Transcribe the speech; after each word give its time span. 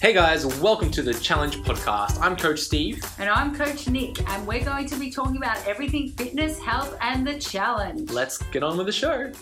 Hey 0.00 0.12
guys, 0.12 0.46
welcome 0.60 0.92
to 0.92 1.02
the 1.02 1.12
Challenge 1.12 1.56
Podcast. 1.64 2.20
I'm 2.20 2.36
Coach 2.36 2.60
Steve. 2.60 3.04
And 3.18 3.28
I'm 3.28 3.52
Coach 3.52 3.88
Nic, 3.88 4.16
and 4.30 4.46
we're 4.46 4.64
going 4.64 4.86
to 4.86 4.96
be 4.96 5.10
talking 5.10 5.36
about 5.38 5.66
everything 5.66 6.10
fitness, 6.10 6.56
health, 6.60 6.96
and 7.00 7.26
the 7.26 7.36
challenge. 7.40 8.08
Let's 8.12 8.38
get 8.38 8.62
on 8.62 8.76
with 8.76 8.86
the 8.86 8.92
show. 8.92 9.32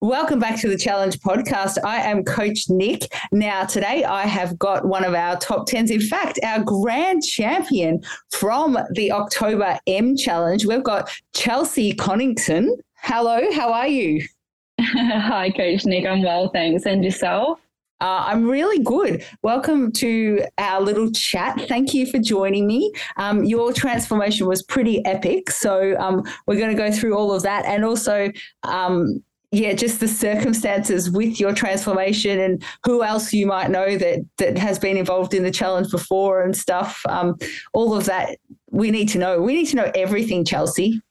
Welcome 0.00 0.40
back 0.40 0.58
to 0.62 0.68
the 0.68 0.76
Challenge 0.76 1.16
Podcast. 1.20 1.78
I 1.84 1.98
am 1.98 2.24
Coach 2.24 2.68
Nic. 2.70 3.06
Now, 3.30 3.64
today 3.66 4.02
I 4.02 4.26
have 4.26 4.58
got 4.58 4.84
one 4.84 5.04
of 5.04 5.14
our 5.14 5.36
top 5.36 5.68
10s. 5.68 5.92
In 5.92 6.00
fact, 6.00 6.40
our 6.44 6.60
grand 6.64 7.22
champion 7.22 8.02
from 8.32 8.76
the 8.94 9.12
October 9.12 9.78
M 9.86 10.16
Challenge. 10.16 10.66
We've 10.66 10.82
got 10.82 11.08
Chelsea 11.34 11.94
Koningson. 11.94 12.70
Hello, 12.94 13.42
how 13.52 13.72
are 13.72 13.86
you? 13.86 14.26
Hi, 14.80 15.52
Coach 15.52 15.84
Nic. 15.84 16.04
I'm 16.04 16.22
well, 16.22 16.48
thanks. 16.48 16.84
And 16.84 17.04
yourself? 17.04 17.60
Uh, 18.02 18.24
I'm 18.26 18.50
really 18.50 18.82
good. 18.82 19.24
Welcome 19.42 19.92
to 19.92 20.44
our 20.58 20.80
little 20.80 21.12
chat. 21.12 21.60
Thank 21.68 21.94
you 21.94 22.04
for 22.04 22.18
joining 22.18 22.66
me. 22.66 22.92
Um, 23.16 23.44
your 23.44 23.72
transformation 23.72 24.48
was 24.48 24.60
pretty 24.60 25.04
epic. 25.06 25.52
So 25.52 25.96
um, 26.00 26.24
we're 26.48 26.58
going 26.58 26.76
to 26.76 26.76
go 26.76 26.90
through 26.90 27.16
all 27.16 27.32
of 27.32 27.44
that 27.44 27.64
and 27.64 27.84
also. 27.84 28.30
Um, 28.64 29.22
yeah, 29.54 29.74
just 29.74 30.00
the 30.00 30.08
circumstances 30.08 31.10
with 31.10 31.38
your 31.38 31.52
transformation 31.52 32.40
and 32.40 32.64
who 32.84 33.02
else 33.02 33.34
you 33.34 33.46
might 33.46 33.70
know 33.70 33.98
that 33.98 34.20
that 34.38 34.56
has 34.56 34.78
been 34.78 34.96
involved 34.96 35.34
in 35.34 35.42
the 35.42 35.50
challenge 35.50 35.90
before 35.90 36.42
and 36.42 36.56
stuff. 36.56 37.02
Um, 37.06 37.36
all 37.74 37.94
of 37.94 38.06
that 38.06 38.38
we 38.70 38.90
need 38.90 39.10
to 39.10 39.18
know. 39.18 39.42
We 39.42 39.54
need 39.54 39.66
to 39.66 39.76
know 39.76 39.92
everything, 39.94 40.46
Chelsea. 40.46 41.02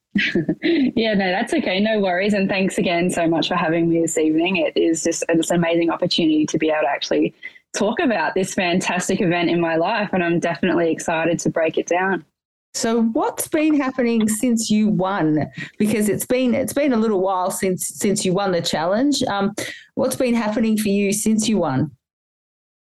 Yeah, 0.63 1.13
no, 1.13 1.31
that's 1.31 1.53
okay. 1.53 1.79
No 1.79 1.99
worries. 1.99 2.33
And 2.33 2.49
thanks 2.49 2.77
again 2.77 3.09
so 3.09 3.27
much 3.27 3.47
for 3.47 3.55
having 3.55 3.89
me 3.89 4.01
this 4.01 4.17
evening. 4.17 4.57
It 4.57 4.75
is 4.75 5.03
just 5.03 5.23
an 5.29 5.41
amazing 5.51 5.89
opportunity 5.89 6.45
to 6.47 6.57
be 6.57 6.69
able 6.69 6.81
to 6.81 6.89
actually 6.89 7.33
talk 7.73 7.99
about 7.99 8.33
this 8.35 8.53
fantastic 8.53 9.21
event 9.21 9.49
in 9.49 9.61
my 9.61 9.77
life. 9.77 10.09
And 10.11 10.23
I'm 10.23 10.39
definitely 10.39 10.91
excited 10.91 11.39
to 11.39 11.49
break 11.49 11.77
it 11.77 11.87
down. 11.87 12.25
So 12.73 13.03
what's 13.03 13.47
been 13.47 13.79
happening 13.79 14.27
since 14.29 14.69
you 14.69 14.87
won? 14.87 15.49
Because 15.77 16.07
it's 16.07 16.25
been 16.25 16.53
it's 16.53 16.73
been 16.73 16.93
a 16.93 16.97
little 16.97 17.21
while 17.21 17.51
since 17.51 17.87
since 17.87 18.23
you 18.23 18.33
won 18.33 18.51
the 18.51 18.61
challenge. 18.61 19.21
Um, 19.23 19.53
what's 19.95 20.15
been 20.15 20.33
happening 20.33 20.77
for 20.77 20.87
you 20.87 21.11
since 21.11 21.49
you 21.49 21.57
won? 21.57 21.91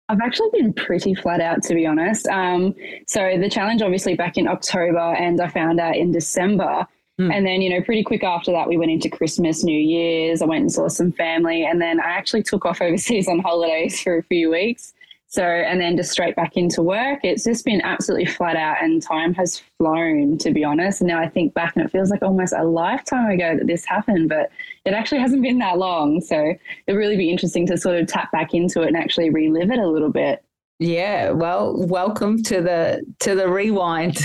I've 0.08 0.20
actually 0.22 0.50
been 0.52 0.72
pretty 0.74 1.14
flat 1.14 1.40
out, 1.40 1.62
to 1.64 1.74
be 1.74 1.86
honest. 1.86 2.28
Um, 2.28 2.74
so 3.06 3.38
the 3.38 3.48
challenge, 3.48 3.80
obviously, 3.80 4.14
back 4.14 4.36
in 4.36 4.46
October, 4.46 4.98
and 4.98 5.40
I 5.40 5.48
found 5.48 5.80
out 5.80 5.96
in 5.96 6.12
December. 6.12 6.86
Mm. 7.20 7.32
And 7.32 7.46
then, 7.46 7.62
you 7.62 7.70
know, 7.70 7.82
pretty 7.84 8.02
quick 8.02 8.24
after 8.24 8.50
that, 8.52 8.68
we 8.68 8.76
went 8.76 8.90
into 8.90 9.08
Christmas, 9.08 9.62
New 9.62 9.78
Year's. 9.78 10.42
I 10.42 10.46
went 10.46 10.62
and 10.62 10.72
saw 10.72 10.88
some 10.88 11.12
family. 11.12 11.64
And 11.64 11.80
then 11.80 12.00
I 12.00 12.10
actually 12.10 12.42
took 12.42 12.66
off 12.66 12.80
overseas 12.80 13.28
on 13.28 13.38
holidays 13.38 14.00
for 14.00 14.18
a 14.18 14.22
few 14.22 14.50
weeks. 14.50 14.94
So, 15.34 15.42
and 15.42 15.80
then 15.80 15.96
just 15.96 16.12
straight 16.12 16.36
back 16.36 16.56
into 16.56 16.80
work. 16.80 17.18
It's 17.24 17.42
just 17.42 17.64
been 17.64 17.80
absolutely 17.80 18.26
flat 18.26 18.54
out, 18.54 18.76
and 18.80 19.02
time 19.02 19.34
has 19.34 19.60
flown, 19.78 20.38
to 20.38 20.52
be 20.52 20.62
honest. 20.62 21.00
And 21.00 21.08
now 21.08 21.18
I 21.18 21.28
think 21.28 21.54
back, 21.54 21.74
and 21.74 21.84
it 21.84 21.90
feels 21.90 22.08
like 22.08 22.22
almost 22.22 22.52
a 22.56 22.62
lifetime 22.62 23.28
ago 23.32 23.56
that 23.56 23.66
this 23.66 23.84
happened, 23.84 24.28
but 24.28 24.50
it 24.84 24.94
actually 24.94 25.20
hasn't 25.20 25.42
been 25.42 25.58
that 25.58 25.76
long. 25.76 26.20
So, 26.20 26.54
it'd 26.86 26.96
really 26.96 27.16
be 27.16 27.30
interesting 27.30 27.66
to 27.66 27.76
sort 27.76 27.96
of 27.96 28.06
tap 28.06 28.30
back 28.30 28.54
into 28.54 28.82
it 28.82 28.86
and 28.86 28.96
actually 28.96 29.30
relive 29.30 29.72
it 29.72 29.80
a 29.80 29.88
little 29.88 30.12
bit. 30.12 30.44
Yeah, 30.78 31.30
well, 31.30 31.84
welcome 31.84 32.40
to 32.44 32.60
the 32.60 33.02
to 33.20 33.34
the 33.34 33.48
rewind 33.48 34.18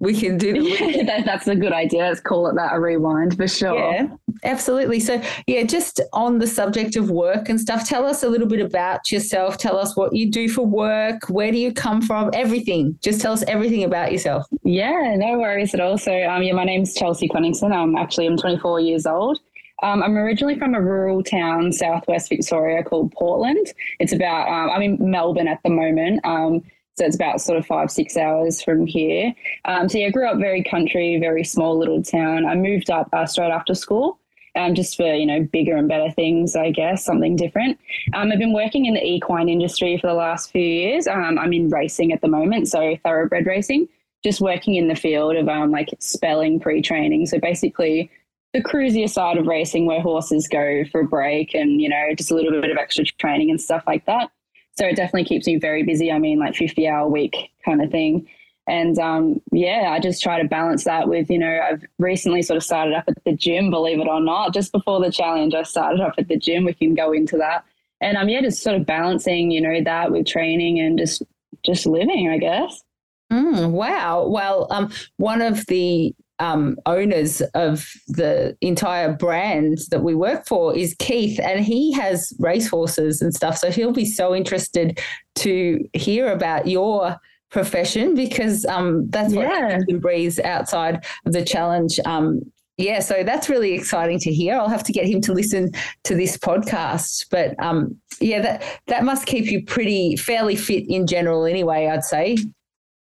we 0.00 0.18
can 0.18 0.38
do 0.38 0.52
the 0.52 1.02
that, 1.06 1.24
that's 1.24 1.46
a 1.48 1.56
good 1.56 1.72
idea. 1.72 2.04
Let's 2.04 2.20
call 2.20 2.46
it 2.48 2.54
that 2.54 2.74
a 2.74 2.80
rewind 2.80 3.36
for 3.36 3.48
sure. 3.48 3.74
Yeah, 3.76 4.08
absolutely. 4.44 5.00
So, 5.00 5.20
yeah, 5.46 5.64
just 5.64 6.00
on 6.12 6.38
the 6.38 6.46
subject 6.46 6.96
of 6.96 7.10
work 7.10 7.48
and 7.48 7.60
stuff, 7.60 7.88
tell 7.88 8.06
us 8.06 8.22
a 8.22 8.28
little 8.28 8.46
bit 8.46 8.60
about 8.60 9.10
yourself. 9.10 9.58
Tell 9.58 9.76
us 9.76 9.96
what 9.96 10.14
you 10.14 10.30
do 10.30 10.48
for 10.48 10.64
work. 10.64 11.28
Where 11.28 11.50
do 11.50 11.58
you 11.58 11.72
come 11.72 12.00
from? 12.00 12.30
Everything. 12.32 12.96
Just 13.02 13.20
tell 13.20 13.32
us 13.32 13.42
everything 13.48 13.84
about 13.84 14.12
yourself. 14.12 14.46
Yeah, 14.62 15.16
no 15.16 15.38
worries 15.38 15.74
at 15.74 15.80
all. 15.80 15.98
So, 15.98 16.12
um, 16.24 16.42
yeah, 16.42 16.52
my 16.52 16.64
name's 16.64 16.94
Chelsea 16.94 17.28
Koningson. 17.28 17.72
I'm 17.72 17.96
actually 17.96 18.26
I'm 18.26 18.36
24 18.36 18.80
years 18.80 19.06
old. 19.06 19.40
Um, 19.82 20.02
I'm 20.02 20.16
originally 20.16 20.58
from 20.58 20.74
a 20.74 20.80
rural 20.80 21.22
town, 21.22 21.72
southwest 21.72 22.28
Victoria, 22.28 22.82
called 22.82 23.12
Portland. 23.12 23.72
It's 24.00 24.12
about 24.12 24.48
um, 24.48 24.70
I'm 24.70 24.82
in 24.82 25.10
Melbourne 25.10 25.46
at 25.46 25.60
the 25.62 25.70
moment. 25.70 26.20
Um, 26.24 26.62
so 26.98 27.04
it's 27.04 27.16
about 27.16 27.40
sort 27.40 27.58
of 27.58 27.66
five, 27.66 27.90
six 27.90 28.16
hours 28.16 28.60
from 28.60 28.86
here. 28.86 29.32
Um, 29.64 29.88
so 29.88 29.98
yeah, 29.98 30.06
I 30.06 30.10
grew 30.10 30.28
up 30.28 30.38
very 30.38 30.62
country, 30.62 31.16
very 31.20 31.44
small 31.44 31.78
little 31.78 32.02
town. 32.02 32.44
I 32.44 32.54
moved 32.56 32.90
up 32.90 33.08
uh, 33.12 33.26
straight 33.26 33.50
after 33.50 33.74
school. 33.74 34.18
Um, 34.56 34.74
just 34.74 34.96
for 34.96 35.14
you 35.14 35.26
know 35.26 35.44
bigger 35.52 35.76
and 35.76 35.88
better 35.88 36.10
things, 36.10 36.56
I 36.56 36.72
guess 36.72 37.04
something 37.04 37.36
different. 37.36 37.78
Um, 38.14 38.32
I've 38.32 38.40
been 38.40 38.54
working 38.54 38.86
in 38.86 38.94
the 38.94 39.04
equine 39.04 39.48
industry 39.48 39.96
for 39.98 40.08
the 40.08 40.14
last 40.14 40.50
few 40.50 40.62
years. 40.62 41.06
Um, 41.06 41.38
I'm 41.38 41.52
in 41.52 41.68
racing 41.68 42.12
at 42.12 42.22
the 42.22 42.28
moment, 42.28 42.66
so 42.66 42.96
thoroughbred 43.04 43.46
racing. 43.46 43.88
Just 44.24 44.40
working 44.40 44.74
in 44.74 44.88
the 44.88 44.96
field 44.96 45.36
of 45.36 45.48
um, 45.48 45.70
like 45.70 45.90
spelling 46.00 46.58
pre-training. 46.58 47.26
So 47.26 47.38
basically, 47.38 48.10
the 48.52 48.62
cruisier 48.62 49.08
side 49.08 49.36
of 49.36 49.46
racing, 49.46 49.86
where 49.86 50.00
horses 50.00 50.48
go 50.48 50.82
for 50.90 51.02
a 51.02 51.06
break 51.06 51.54
and 51.54 51.80
you 51.80 51.88
know 51.88 52.08
just 52.16 52.32
a 52.32 52.34
little 52.34 52.60
bit 52.60 52.72
of 52.72 52.78
extra 52.78 53.04
training 53.04 53.50
and 53.50 53.60
stuff 53.60 53.84
like 53.86 54.06
that. 54.06 54.32
So 54.78 54.86
it 54.86 54.96
definitely 54.96 55.24
keeps 55.24 55.46
me 55.46 55.56
very 55.56 55.82
busy. 55.82 56.12
I 56.12 56.18
mean, 56.20 56.38
like 56.38 56.54
50 56.54 56.86
hour 56.86 57.08
week 57.08 57.50
kind 57.64 57.82
of 57.82 57.90
thing. 57.90 58.28
And 58.68 58.98
um, 58.98 59.40
yeah, 59.50 59.90
I 59.90 59.98
just 59.98 60.22
try 60.22 60.40
to 60.40 60.46
balance 60.46 60.84
that 60.84 61.08
with, 61.08 61.30
you 61.30 61.38
know, 61.38 61.60
I've 61.68 61.82
recently 61.98 62.42
sort 62.42 62.58
of 62.58 62.62
started 62.62 62.94
up 62.94 63.04
at 63.08 63.24
the 63.24 63.34
gym, 63.34 63.70
believe 63.70 63.98
it 63.98 64.06
or 64.06 64.20
not. 64.20 64.54
Just 64.54 64.70
before 64.70 65.00
the 65.00 65.10
challenge, 65.10 65.54
I 65.54 65.62
started 65.64 66.00
up 66.00 66.14
at 66.18 66.28
the 66.28 66.36
gym. 66.36 66.64
We 66.64 66.74
can 66.74 66.94
go 66.94 67.12
into 67.12 67.38
that. 67.38 67.64
And 68.00 68.16
um, 68.16 68.28
yeah, 68.28 68.42
just 68.42 68.62
sort 68.62 68.76
of 68.76 68.86
balancing, 68.86 69.50
you 69.50 69.60
know, 69.60 69.82
that 69.82 70.12
with 70.12 70.26
training 70.26 70.78
and 70.78 70.98
just 70.98 71.22
just 71.64 71.86
living, 71.86 72.28
I 72.28 72.38
guess. 72.38 72.84
Mm, 73.32 73.72
wow. 73.72 74.28
Well, 74.28 74.68
um, 74.70 74.92
one 75.16 75.42
of 75.42 75.66
the 75.66 76.14
um, 76.38 76.76
owners 76.86 77.40
of 77.54 77.88
the 78.06 78.56
entire 78.60 79.12
brand 79.12 79.78
that 79.90 80.02
we 80.02 80.14
work 80.14 80.46
for 80.46 80.76
is 80.76 80.94
Keith, 80.98 81.38
and 81.40 81.64
he 81.64 81.92
has 81.92 82.32
racehorses 82.38 83.20
and 83.22 83.34
stuff. 83.34 83.58
So 83.58 83.70
he'll 83.70 83.92
be 83.92 84.04
so 84.04 84.34
interested 84.34 85.00
to 85.36 85.84
hear 85.92 86.30
about 86.32 86.66
your 86.66 87.16
profession 87.50 88.14
because 88.14 88.64
um, 88.66 89.08
that's 89.10 89.32
what 89.32 89.46
yeah. 89.46 89.78
breathes 89.98 90.38
outside 90.40 91.04
of 91.24 91.32
the 91.32 91.44
challenge. 91.44 91.98
Um, 92.04 92.42
yeah, 92.76 93.00
so 93.00 93.24
that's 93.24 93.48
really 93.48 93.72
exciting 93.72 94.20
to 94.20 94.32
hear. 94.32 94.54
I'll 94.54 94.68
have 94.68 94.84
to 94.84 94.92
get 94.92 95.06
him 95.06 95.20
to 95.22 95.32
listen 95.32 95.72
to 96.04 96.14
this 96.14 96.36
podcast. 96.36 97.26
But 97.28 97.58
um, 97.62 97.96
yeah, 98.20 98.40
that 98.40 98.80
that 98.86 99.04
must 99.04 99.26
keep 99.26 99.46
you 99.46 99.64
pretty 99.64 100.16
fairly 100.16 100.54
fit 100.54 100.88
in 100.88 101.06
general, 101.06 101.44
anyway. 101.44 101.88
I'd 101.88 102.04
say. 102.04 102.36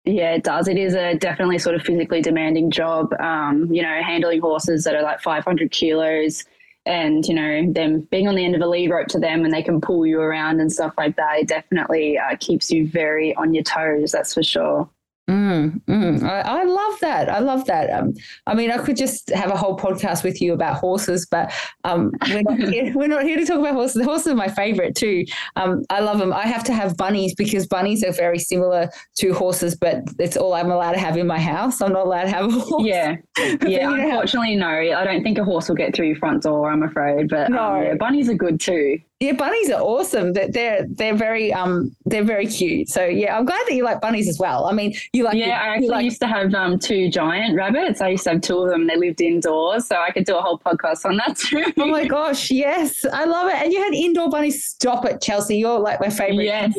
Yeah, 0.07 0.35
it 0.35 0.44
does. 0.44 0.69
It 0.69 0.78
is 0.78 0.95
a 0.95 1.16
definitely 1.16 1.57
sort 1.59 1.75
of 1.75 1.81
physically 1.81 2.22
demanding 2.22 2.72
job. 2.72 3.13
Um, 3.19 3.68
you 3.73 3.81
know, 3.81 4.01
handling 4.01 4.40
horses 4.40 4.85
that 4.85 4.95
are 4.95 5.01
like 5.01 5.19
500 5.22 5.69
kilos 5.69 6.45
and, 6.85 7.25
you 7.28 7.34
know, 7.34 7.73
them 7.73 8.07
being 8.09 8.29
on 8.29 8.35
the 8.35 8.45
end 8.45 8.56
of 8.56 8.62
a 8.62 8.68
lead 8.68 8.90
rope 8.90 9.07
to 9.07 9.19
them 9.19 9.44
and 9.44 9.53
they 9.53 9.62
can 9.62 9.81
pull 9.81 10.06
you 10.06 10.22
around 10.22 10.62
and 10.62 10.72
stuff 10.72 10.94
like 10.97 11.18
that. 11.18 11.40
It 11.40 11.50
definitely 11.50 12.18
uh, 12.18 12.38
keeps 12.40 12.72
you 12.72 12.88
very 12.88 13.35
on 13.35 13.53
your 13.53 13.63
toes, 13.63 14.13
that's 14.13 14.34
for 14.34 14.44
sure. 14.44 14.90
Mm, 15.30 15.82
mm. 15.82 16.24
I, 16.24 16.40
I, 16.40 16.64
love 16.64 17.00
that. 17.02 17.28
I 17.28 17.40
love 17.40 17.66
that. 17.66 17.90
Um, 17.90 18.14
I 18.46 18.56
mean, 18.56 18.72
I 18.72 18.78
could 18.78 18.96
just 18.96 19.30
have 19.32 19.52
a 19.52 19.58
whole 19.58 19.78
podcast 19.78 20.24
with 20.24 20.42
you 20.42 20.54
about 20.54 20.78
horses, 20.78 21.28
but 21.30 21.52
um, 21.84 22.12
we're, 22.30 22.44
not 22.44 22.60
here, 22.74 22.94
we're 22.96 23.08
not 23.10 23.24
here 23.24 23.36
to 23.36 23.46
talk 23.46 23.60
about 23.60 23.74
horses. 23.74 24.06
Horses 24.06 24.28
are 24.28 24.36
my 24.36 24.48
favorite 24.48 24.96
too. 24.96 25.26
Um, 25.58 25.84
I 25.90 26.00
love 26.00 26.20
them. 26.20 26.32
I 26.32 26.44
have 26.48 26.64
to 26.66 26.74
have 26.74 26.96
bunnies 26.96 27.36
because 27.36 27.68
bunnies 27.68 28.06
are 28.06 28.14
very 28.14 28.40
similar 28.40 28.90
to 29.18 29.34
horses, 29.34 29.76
but 29.76 30.04
it's 30.18 30.38
all 30.38 30.54
I'm 30.54 30.72
allowed 30.72 30.94
to 30.94 31.00
have 31.00 31.18
in 31.18 31.28
my 31.28 31.40
house. 31.40 31.82
I'm 31.82 31.92
not 31.92 32.06
allowed 32.06 32.24
to 32.24 32.30
have 32.30 32.46
a 32.46 32.60
horse. 32.60 32.86
Yeah. 32.86 33.16
Yeah. 33.68 33.94
unfortunately, 33.94 34.56
no. 34.56 34.68
I 34.68 35.04
don't 35.04 35.24
think 35.24 35.38
a 35.38 35.44
horse 35.44 35.68
will 35.68 35.76
get 35.76 35.96
through 35.96 36.08
your 36.08 36.16
front 36.16 36.44
door, 36.44 36.72
I'm 36.72 36.84
afraid. 36.84 37.30
But 37.30 37.51
no. 37.51 37.75
Um, 37.75 37.84
yeah, 37.84 37.94
bunnies 37.96 38.30
are 38.30 38.34
good 38.34 38.60
too. 38.60 39.00
Yeah, 39.19 39.31
bunnies 39.31 39.72
are 39.72 39.81
awesome. 39.81 40.34
They're, 40.34 40.48
they're 40.48 40.86
they're 40.88 41.16
very 41.16 41.52
um 41.52 41.96
they're 42.06 42.24
very 42.24 42.46
cute. 42.46 42.88
So 42.88 43.04
yeah, 43.04 43.36
I'm 43.36 43.46
glad 43.46 43.66
that 43.68 43.74
you 43.74 43.84
like 43.84 44.00
bunnies 44.00 44.30
as 44.30 44.38
well. 44.38 44.66
I 44.66 44.74
mean, 44.74 44.94
you 45.12 45.24
like 45.24 45.36
yeah. 45.36 45.60
I 45.60 45.69
actually 45.69 45.88
like, 45.88 46.06
used 46.06 46.19
to 46.22 46.28
have 46.28 46.54
um 46.54 46.78
two 46.78 47.10
giant 47.10 47.56
rabbits. 47.56 48.00
I 48.00 48.10
used 48.10 48.25
to 48.25 48.31
have 48.31 48.42
two 48.42 48.60
of 48.60 48.69
them. 48.69 48.86
They 48.86 48.96
lived 48.96 49.19
indoors, 49.19 49.88
so 49.88 49.96
I 49.96 50.12
could 50.12 50.25
do 50.25 50.38
a 50.38 50.42
whole 50.42 50.60
podcast 50.60 51.04
on 51.06 51.18
that 51.18 51.36
too. 51.36 51.66
oh 51.78 51.88
my 51.88 52.06
gosh, 52.06 52.52
yes, 52.52 53.04
I 53.12 53.25
love 53.25 53.48
it. 53.50 53.56
And 53.56 53.74
you 53.74 53.81
had 53.81 53.94
indoor 53.96 54.30
bunnies. 54.30 54.64
Stop 54.64 55.04
it, 55.06 55.20
Chelsea. 55.20 55.58
You're 55.58 55.80
like 55.80 56.00
my 56.00 56.10
favorite. 56.10 56.46
Yes. 56.46 56.78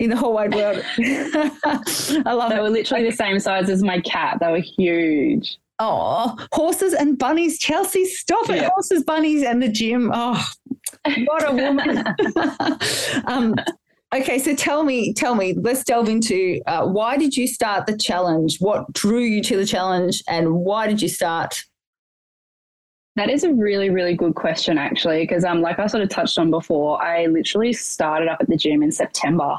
in 0.00 0.10
the 0.10 0.16
whole 0.16 0.32
wide 0.32 0.54
world. 0.54 0.84
I 0.98 2.32
love 2.32 2.50
they 2.50 2.56
it. 2.56 2.56
They 2.56 2.62
were 2.62 2.70
literally 2.70 3.04
the 3.08 3.16
same 3.16 3.38
size 3.38 3.70
as 3.70 3.84
my 3.84 4.00
cat. 4.00 4.38
They 4.40 4.50
were 4.50 4.58
huge. 4.58 5.56
Oh, 5.78 6.36
horses 6.52 6.94
and 6.94 7.18
bunnies, 7.18 7.58
Chelsea, 7.58 8.06
stop 8.06 8.48
it. 8.48 8.56
Yeah. 8.56 8.70
Horses, 8.70 9.04
bunnies, 9.04 9.42
and 9.42 9.62
the 9.62 9.68
gym. 9.68 10.10
Oh, 10.12 10.42
what 11.24 11.48
a 11.48 11.52
woman. 11.52 12.04
um, 13.26 13.54
okay, 14.14 14.38
so 14.38 14.54
tell 14.54 14.82
me, 14.82 15.12
tell 15.12 15.34
me, 15.34 15.54
let's 15.54 15.84
delve 15.84 16.08
into 16.08 16.60
uh, 16.66 16.86
why 16.86 17.16
did 17.16 17.36
you 17.36 17.46
start 17.46 17.86
the 17.86 17.96
challenge? 17.96 18.58
What 18.58 18.92
drew 18.92 19.20
you 19.20 19.42
to 19.44 19.56
the 19.56 19.66
challenge, 19.66 20.22
and 20.28 20.54
why 20.54 20.86
did 20.86 21.02
you 21.02 21.08
start? 21.08 21.64
That 23.16 23.30
is 23.30 23.44
a 23.44 23.52
really, 23.52 23.88
really 23.88 24.14
good 24.14 24.34
question, 24.34 24.76
actually, 24.76 25.22
because 25.22 25.44
um, 25.44 25.62
like 25.62 25.78
I 25.78 25.86
sort 25.86 26.02
of 26.02 26.10
touched 26.10 26.38
on 26.38 26.50
before, 26.50 27.02
I 27.02 27.26
literally 27.26 27.72
started 27.72 28.28
up 28.28 28.38
at 28.40 28.48
the 28.48 28.56
gym 28.56 28.82
in 28.82 28.92
September, 28.92 29.58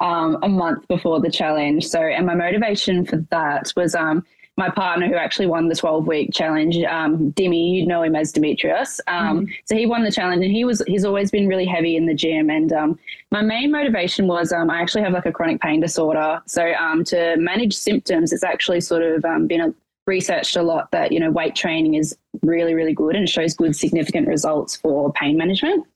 um, 0.00 0.38
a 0.42 0.48
month 0.48 0.88
before 0.88 1.20
the 1.20 1.30
challenge. 1.30 1.86
So, 1.86 2.00
and 2.00 2.26
my 2.26 2.34
motivation 2.34 3.04
for 3.04 3.16
that 3.30 3.72
was 3.76 3.94
um, 3.94 4.24
my 4.56 4.70
partner 4.70 5.08
who 5.08 5.14
actually 5.14 5.46
won 5.46 5.68
the 5.68 5.74
12 5.74 6.06
week 6.06 6.30
challenge, 6.32 6.78
um, 6.84 7.32
Dimmy, 7.32 7.74
you 7.74 7.86
know 7.86 8.02
him 8.02 8.14
as 8.14 8.30
Demetrius. 8.30 9.00
Um, 9.08 9.40
mm-hmm. 9.40 9.52
So 9.64 9.76
he 9.76 9.86
won 9.86 10.04
the 10.04 10.12
challenge 10.12 10.44
and 10.44 10.52
he 10.52 10.64
was, 10.64 10.82
he's 10.86 11.04
always 11.04 11.30
been 11.30 11.48
really 11.48 11.66
heavy 11.66 11.96
in 11.96 12.06
the 12.06 12.14
gym. 12.14 12.50
And 12.50 12.72
um, 12.72 12.98
my 13.32 13.42
main 13.42 13.72
motivation 13.72 14.28
was 14.28 14.52
um, 14.52 14.70
I 14.70 14.80
actually 14.80 15.02
have 15.02 15.12
like 15.12 15.26
a 15.26 15.32
chronic 15.32 15.60
pain 15.60 15.80
disorder. 15.80 16.40
So 16.46 16.72
um, 16.74 17.02
to 17.04 17.36
manage 17.36 17.74
symptoms, 17.74 18.32
it's 18.32 18.44
actually 18.44 18.80
sort 18.80 19.02
of 19.02 19.24
um, 19.24 19.48
been 19.48 19.60
a, 19.60 19.74
researched 20.06 20.56
a 20.56 20.62
lot 20.62 20.90
that 20.90 21.12
you 21.12 21.18
know 21.18 21.30
weight 21.30 21.54
training 21.54 21.94
is 21.94 22.14
really 22.42 22.74
really 22.74 22.92
good 22.92 23.16
and 23.16 23.26
shows 23.28 23.54
good 23.54 23.74
significant 23.74 24.28
results 24.28 24.76
for 24.76 25.10
pain 25.14 25.36
management 25.36 25.86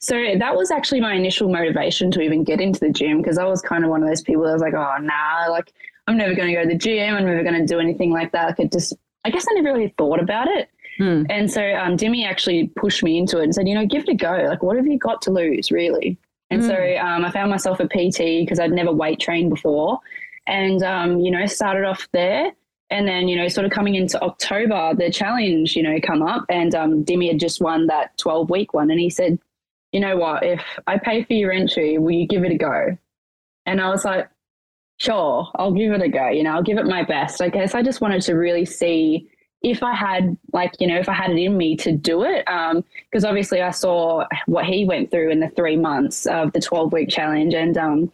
so 0.00 0.14
that 0.38 0.54
was 0.54 0.70
actually 0.70 1.00
my 1.00 1.14
initial 1.14 1.48
motivation 1.48 2.10
to 2.10 2.20
even 2.20 2.44
get 2.44 2.60
into 2.60 2.78
the 2.78 2.90
gym 2.90 3.22
because 3.22 3.38
i 3.38 3.44
was 3.44 3.62
kind 3.62 3.82
of 3.82 3.88
one 3.88 4.02
of 4.02 4.08
those 4.08 4.20
people 4.20 4.44
that 4.44 4.52
was 4.52 4.60
like 4.60 4.74
oh 4.74 4.96
nah 5.00 5.46
like 5.48 5.72
i'm 6.06 6.16
never 6.16 6.34
going 6.34 6.48
to 6.48 6.54
go 6.54 6.62
to 6.62 6.68
the 6.68 6.74
gym. 6.74 7.14
I'm 7.14 7.24
never 7.24 7.42
going 7.42 7.60
to 7.60 7.66
do 7.66 7.80
anything 7.80 8.12
like 8.12 8.32
that. 8.32 8.46
Like 8.46 8.60
it 8.60 8.72
just 8.72 8.94
i 9.24 9.30
guess 9.30 9.46
i 9.50 9.54
never 9.54 9.72
really 9.72 9.94
thought 9.98 10.20
about 10.20 10.48
it. 10.48 10.70
Hmm. 10.98 11.24
and 11.28 11.50
so 11.50 11.60
um, 11.74 11.96
Dimmy 11.96 12.24
actually 12.24 12.68
pushed 12.76 13.02
me 13.02 13.18
into 13.18 13.40
it 13.40 13.44
and 13.44 13.54
said 13.54 13.66
you 13.66 13.74
know 13.74 13.86
give 13.86 14.04
it 14.04 14.08
a 14.10 14.14
go. 14.14 14.44
Like 14.48 14.62
what 14.62 14.76
have 14.76 14.86
you 14.86 14.98
got 14.98 15.22
to 15.22 15.30
lose 15.30 15.70
really? 15.70 16.18
And 16.50 16.62
so 16.62 16.74
hmm. 16.74 17.04
um, 17.04 17.24
i 17.24 17.30
found 17.30 17.50
myself 17.50 17.80
a 17.80 17.88
pt 17.88 18.18
because 18.18 18.60
i'd 18.60 18.70
never 18.70 18.92
weight 18.92 19.20
trained 19.20 19.50
before. 19.50 19.98
And 20.46 20.82
um, 20.82 21.18
you 21.20 21.30
know 21.30 21.46
started 21.46 21.84
off 21.84 22.08
there. 22.12 22.52
And 22.90 23.08
then, 23.08 23.28
you 23.28 23.34
know, 23.34 23.48
sort 23.48 23.64
of 23.64 23.72
coming 23.72 23.94
into 23.94 24.22
October, 24.22 24.94
the 24.94 25.10
challenge, 25.10 25.74
you 25.74 25.82
know, 25.82 25.98
come 26.00 26.22
up. 26.22 26.44
And 26.50 26.74
um, 26.74 27.04
Dimmy 27.04 27.28
had 27.28 27.40
just 27.40 27.60
won 27.60 27.86
that 27.86 28.16
12 28.18 28.50
week 28.50 28.74
one. 28.74 28.90
And 28.90 29.00
he 29.00 29.08
said, 29.08 29.38
you 29.94 30.00
know 30.00 30.16
what, 30.16 30.44
if 30.44 30.60
I 30.88 30.98
pay 30.98 31.22
for 31.22 31.34
your 31.34 31.52
entry, 31.52 31.98
will 31.98 32.10
you 32.10 32.26
give 32.26 32.42
it 32.42 32.50
a 32.50 32.58
go? 32.58 32.98
And 33.64 33.80
I 33.80 33.88
was 33.90 34.04
like, 34.04 34.28
sure, 34.98 35.50
I'll 35.56 35.72
give 35.72 35.92
it 35.92 36.02
a 36.02 36.08
go. 36.08 36.28
You 36.28 36.42
know, 36.42 36.52
I'll 36.52 36.62
give 36.62 36.78
it 36.78 36.86
my 36.86 37.02
best. 37.02 37.40
I 37.40 37.48
guess 37.48 37.74
I 37.74 37.82
just 37.82 38.00
wanted 38.00 38.22
to 38.22 38.34
really 38.34 38.64
see 38.64 39.28
if 39.62 39.82
I 39.82 39.94
had, 39.94 40.36
like, 40.52 40.72
you 40.78 40.86
know, 40.86 40.98
if 40.98 41.08
I 41.08 41.14
had 41.14 41.30
it 41.30 41.38
in 41.38 41.56
me 41.56 41.76
to 41.76 41.92
do 41.92 42.22
it. 42.22 42.44
Because 42.44 43.24
um, 43.24 43.28
obviously 43.30 43.62
I 43.62 43.70
saw 43.70 44.24
what 44.46 44.66
he 44.66 44.84
went 44.84 45.10
through 45.10 45.30
in 45.30 45.40
the 45.40 45.48
three 45.50 45.76
months 45.76 46.26
of 46.26 46.52
the 46.52 46.60
12 46.60 46.92
week 46.92 47.08
challenge 47.08 47.54
and 47.54 47.78
um, 47.78 48.12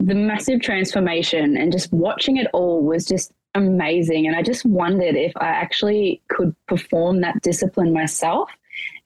the 0.00 0.14
massive 0.14 0.60
transformation 0.60 1.56
and 1.56 1.70
just 1.70 1.92
watching 1.92 2.38
it 2.38 2.46
all 2.52 2.82
was 2.82 3.04
just 3.04 3.32
amazing. 3.54 4.26
And 4.26 4.36
I 4.36 4.42
just 4.42 4.64
wondered 4.64 5.16
if 5.16 5.32
I 5.36 5.48
actually 5.48 6.22
could 6.28 6.54
perform 6.66 7.20
that 7.20 7.42
discipline 7.42 7.92
myself 7.92 8.50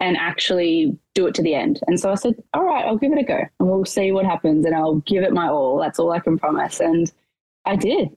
and 0.01 0.17
actually 0.17 0.99
do 1.15 1.27
it 1.27 1.35
to 1.35 1.43
the 1.43 1.55
end. 1.55 1.81
And 1.87 2.01
so 2.01 2.11
I 2.11 2.15
said, 2.15 2.35
all 2.55 2.65
right, 2.65 2.85
I'll 2.85 2.97
give 2.97 3.13
it 3.13 3.19
a 3.19 3.23
go 3.23 3.39
and 3.59 3.69
we'll 3.69 3.85
see 3.85 4.13
what 4.13 4.25
happens 4.25 4.65
and 4.65 4.75
I'll 4.75 4.97
give 5.01 5.23
it 5.23 5.33
my 5.33 5.49
all. 5.49 5.79
That's 5.79 5.99
all 5.99 6.11
I 6.13 6.21
can 6.21 6.39
promise. 6.39 6.81
And 6.81 7.13
I 7.67 7.77
did. 7.77 8.09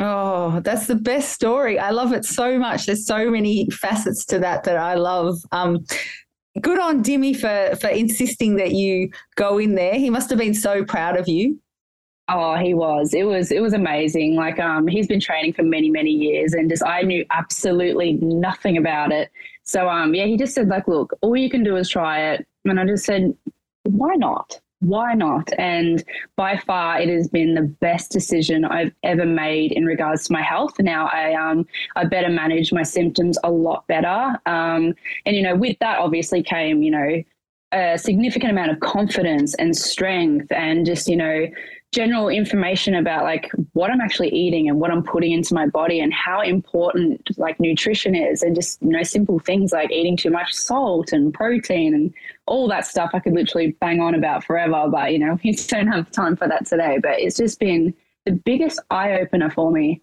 Oh, 0.00 0.60
that's 0.60 0.88
the 0.88 0.96
best 0.96 1.32
story. 1.32 1.78
I 1.78 1.90
love 1.90 2.12
it 2.12 2.24
so 2.24 2.58
much. 2.58 2.86
There's 2.86 3.06
so 3.06 3.30
many 3.30 3.70
facets 3.70 4.24
to 4.26 4.40
that 4.40 4.64
that 4.64 4.76
I 4.76 4.94
love. 4.94 5.38
Um, 5.52 5.84
good 6.60 6.80
on 6.80 7.02
Dimmy 7.02 7.36
for 7.36 7.76
for 7.76 7.88
insisting 7.88 8.56
that 8.56 8.72
you 8.72 9.10
go 9.36 9.58
in 9.58 9.76
there. 9.76 9.94
He 9.94 10.10
must 10.10 10.30
have 10.30 10.38
been 10.38 10.54
so 10.54 10.84
proud 10.84 11.16
of 11.16 11.28
you. 11.28 11.60
Oh, 12.28 12.56
he 12.56 12.72
was. 12.72 13.12
It 13.12 13.24
was 13.24 13.52
it 13.52 13.60
was 13.60 13.74
amazing. 13.74 14.34
Like 14.34 14.58
um 14.58 14.86
he's 14.86 15.06
been 15.06 15.20
training 15.20 15.52
for 15.52 15.62
many, 15.62 15.90
many 15.90 16.10
years 16.10 16.54
and 16.54 16.70
just 16.70 16.82
I 16.84 17.02
knew 17.02 17.24
absolutely 17.30 18.14
nothing 18.14 18.78
about 18.78 19.12
it. 19.12 19.30
So 19.64 19.88
um 19.88 20.14
yeah, 20.14 20.24
he 20.24 20.36
just 20.38 20.54
said 20.54 20.68
like, 20.68 20.88
look, 20.88 21.12
all 21.20 21.36
you 21.36 21.50
can 21.50 21.62
do 21.62 21.76
is 21.76 21.88
try 21.88 22.32
it. 22.32 22.46
And 22.64 22.80
I 22.80 22.86
just 22.86 23.04
said, 23.04 23.36
why 23.82 24.14
not? 24.14 24.58
Why 24.80 25.12
not? 25.14 25.50
And 25.58 26.02
by 26.36 26.56
far 26.56 26.98
it 26.98 27.10
has 27.10 27.28
been 27.28 27.54
the 27.54 27.62
best 27.62 28.10
decision 28.10 28.64
I've 28.64 28.92
ever 29.02 29.26
made 29.26 29.72
in 29.72 29.84
regards 29.84 30.24
to 30.26 30.32
my 30.32 30.42
health. 30.42 30.78
Now 30.78 31.08
I 31.08 31.34
um 31.34 31.66
I 31.94 32.04
better 32.04 32.30
manage 32.30 32.72
my 32.72 32.84
symptoms 32.84 33.38
a 33.44 33.50
lot 33.50 33.86
better. 33.86 34.40
Um 34.46 34.94
and 35.26 35.36
you 35.36 35.42
know, 35.42 35.56
with 35.56 35.78
that 35.80 35.98
obviously 35.98 36.42
came, 36.42 36.82
you 36.82 36.90
know, 36.90 37.22
a 37.72 37.98
significant 37.98 38.52
amount 38.52 38.70
of 38.70 38.80
confidence 38.80 39.54
and 39.56 39.76
strength 39.76 40.50
and 40.52 40.86
just, 40.86 41.08
you 41.08 41.16
know, 41.16 41.46
general 41.94 42.28
information 42.28 42.96
about 42.96 43.22
like 43.22 43.50
what 43.72 43.90
I'm 43.90 44.00
actually 44.00 44.30
eating 44.30 44.68
and 44.68 44.80
what 44.80 44.90
I'm 44.90 45.02
putting 45.02 45.30
into 45.30 45.54
my 45.54 45.66
body 45.66 46.00
and 46.00 46.12
how 46.12 46.40
important 46.42 47.38
like 47.38 47.60
nutrition 47.60 48.16
is 48.16 48.42
and 48.42 48.54
just 48.54 48.82
you 48.82 48.88
know 48.88 49.04
simple 49.04 49.38
things 49.38 49.70
like 49.70 49.92
eating 49.92 50.16
too 50.16 50.30
much 50.30 50.52
salt 50.52 51.12
and 51.12 51.32
protein 51.32 51.94
and 51.94 52.12
all 52.46 52.66
that 52.68 52.84
stuff 52.84 53.10
I 53.14 53.20
could 53.20 53.34
literally 53.34 53.76
bang 53.80 54.00
on 54.00 54.16
about 54.16 54.42
forever 54.42 54.88
but 54.90 55.12
you 55.12 55.20
know 55.20 55.38
we 55.44 55.52
don't 55.52 55.86
have 55.86 56.10
time 56.10 56.36
for 56.36 56.48
that 56.48 56.66
today. 56.66 56.98
But 57.00 57.20
it's 57.20 57.36
just 57.36 57.60
been 57.60 57.94
the 58.26 58.32
biggest 58.32 58.80
eye 58.90 59.12
opener 59.20 59.50
for 59.50 59.70
me 59.70 60.02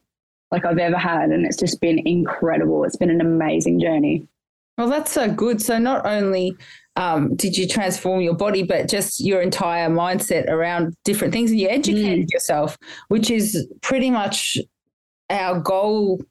like 0.49 0.65
I've 0.65 0.77
ever 0.77 0.97
had 0.97 1.29
and 1.29 1.45
it's 1.45 1.57
just 1.57 1.81
been 1.81 1.99
incredible. 2.07 2.85
It's 2.85 2.95
been 2.95 3.09
an 3.09 3.21
amazing 3.21 3.81
journey 3.81 4.27
well 4.81 4.89
that's 4.89 5.11
so 5.11 5.31
good 5.31 5.61
so 5.61 5.77
not 5.77 6.05
only 6.05 6.57
um, 6.95 7.35
did 7.35 7.57
you 7.57 7.67
transform 7.67 8.21
your 8.21 8.33
body, 8.33 8.63
but 8.63 8.89
just 8.89 9.19
your 9.19 9.41
entire 9.41 9.89
mindset 9.89 10.49
around 10.49 10.93
different 11.05 11.33
things, 11.33 11.51
and 11.51 11.59
you 11.59 11.69
educated 11.69 12.27
mm. 12.27 12.31
yourself, 12.31 12.77
which 13.07 13.31
is 13.31 13.67
pretty 13.81 14.09
much 14.09 14.57
our 15.29 15.59
goal. 15.59 16.21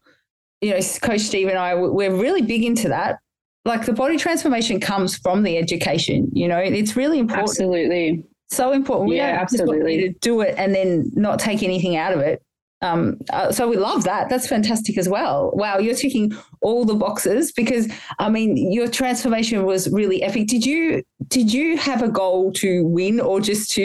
You 0.61 0.73
know, 0.73 0.81
Coach 1.01 1.21
Steve 1.21 1.49
and 1.49 1.59
I, 1.59 1.75
we're 1.75 2.15
really 2.15 2.43
big 2.43 2.63
into 2.63 2.89
that. 2.89 3.19
Like 3.65 3.87
the 3.87 3.95
body 3.95 4.19
transformation 4.19 4.81
comes 4.81 5.17
from 5.17 5.43
the 5.43 5.57
education. 5.57 6.29
You 6.33 6.49
know, 6.49 6.59
it's 6.59 6.97
really 6.97 7.19
important. 7.19 7.49
Absolutely, 7.49 8.25
so 8.51 8.73
important. 8.73 9.09
We 9.09 9.17
yeah, 9.17 9.39
absolutely. 9.41 10.01
to 10.01 10.13
do 10.21 10.43
it 10.43 10.55
and 10.59 10.75
then 10.75 11.11
not 11.15 11.39
take 11.39 11.63
anything 11.63 11.97
out 11.97 12.13
of 12.13 12.21
it. 12.21 12.43
Um, 12.83 13.19
uh, 13.31 13.53
so 13.53 13.69
we 13.69 13.77
love 13.77 14.05
that. 14.05 14.29
That's 14.29 14.49
fantastic 14.49 14.97
as 14.97 15.09
well. 15.09 15.51
Wow, 15.55 15.79
you're 15.79 15.95
ticking 15.95 16.33
all 16.63 16.85
the 16.85 16.95
boxes 16.95 17.53
because 17.53 17.89
I 18.19 18.31
mean 18.31 18.73
your 18.73 18.89
transformation 18.89 19.65
was 19.65 19.89
really 19.91 20.23
epic. 20.23 20.49
Did 20.49 20.65
you 20.65 21.03
did 21.29 21.53
you 21.53 21.77
have 21.77 22.03
a 22.03 22.09
goal 22.09 22.53
to 22.55 22.85
win 22.87 23.21
or 23.21 23.41
just 23.41 23.71
to 23.73 23.83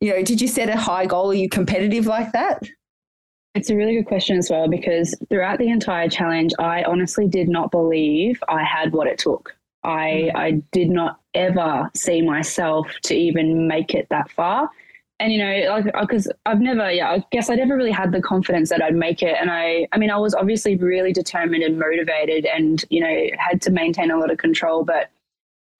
you 0.00 0.10
know 0.10 0.22
did 0.22 0.40
you 0.40 0.46
set 0.46 0.68
a 0.68 0.76
high 0.76 1.06
goal? 1.06 1.30
Are 1.30 1.34
you 1.34 1.48
competitive 1.48 2.06
like 2.06 2.32
that? 2.32 2.62
It's 3.54 3.70
a 3.70 3.76
really 3.76 3.96
good 3.96 4.06
question 4.06 4.38
as 4.38 4.50
well 4.50 4.68
because 4.68 5.16
throughout 5.30 5.58
the 5.58 5.68
entire 5.68 6.08
challenge, 6.08 6.52
I 6.60 6.84
honestly 6.84 7.26
did 7.26 7.48
not 7.48 7.72
believe 7.72 8.40
I 8.48 8.62
had 8.62 8.92
what 8.92 9.08
it 9.08 9.18
took. 9.18 9.56
I 9.82 10.30
mm. 10.32 10.36
I 10.36 10.50
did 10.70 10.90
not 10.90 11.18
ever 11.34 11.90
see 11.96 12.22
myself 12.22 12.86
to 13.04 13.16
even 13.16 13.66
make 13.66 13.94
it 13.94 14.06
that 14.10 14.30
far 14.30 14.70
and 15.20 15.32
you 15.32 15.38
know 15.38 15.82
because 16.00 16.30
i've 16.46 16.60
never 16.60 16.90
yeah 16.90 17.10
i 17.10 17.24
guess 17.32 17.50
i 17.50 17.54
never 17.54 17.76
really 17.76 17.90
had 17.90 18.12
the 18.12 18.20
confidence 18.20 18.70
that 18.70 18.82
i'd 18.82 18.94
make 18.94 19.22
it. 19.22 19.36
And 19.40 19.50
i 19.50 19.86
i 19.92 19.98
mean 19.98 20.10
i 20.10 20.16
was 20.16 20.34
obviously 20.34 20.76
really 20.76 21.12
determined 21.12 21.62
and 21.62 21.78
motivated 21.78 22.46
and 22.46 22.84
you 22.90 23.00
know 23.00 23.26
had 23.38 23.60
to 23.62 23.70
maintain 23.70 24.10
a 24.10 24.16
lot 24.16 24.30
of 24.30 24.38
control 24.38 24.84
but 24.84 25.10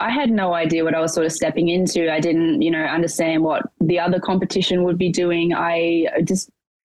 i 0.01 0.11
had 0.11 0.31
no 0.31 0.55
idea 0.55 0.85
what 0.85 0.95
i 0.95 1.01
was 1.01 1.15
sort 1.15 1.27
of 1.27 1.33
stepping 1.33 1.69
into. 1.69 2.13
I 2.13 2.21
didn't 2.21 2.63
you 2.63 2.71
know 2.71 2.85
understand 2.85 3.43
what 3.43 3.63
the 3.81 3.99
other 3.99 4.21
competition 4.21 4.85
would 4.85 4.99
be 4.99 5.11
doing. 5.11 5.55
I 5.55 6.07
just 6.25 6.51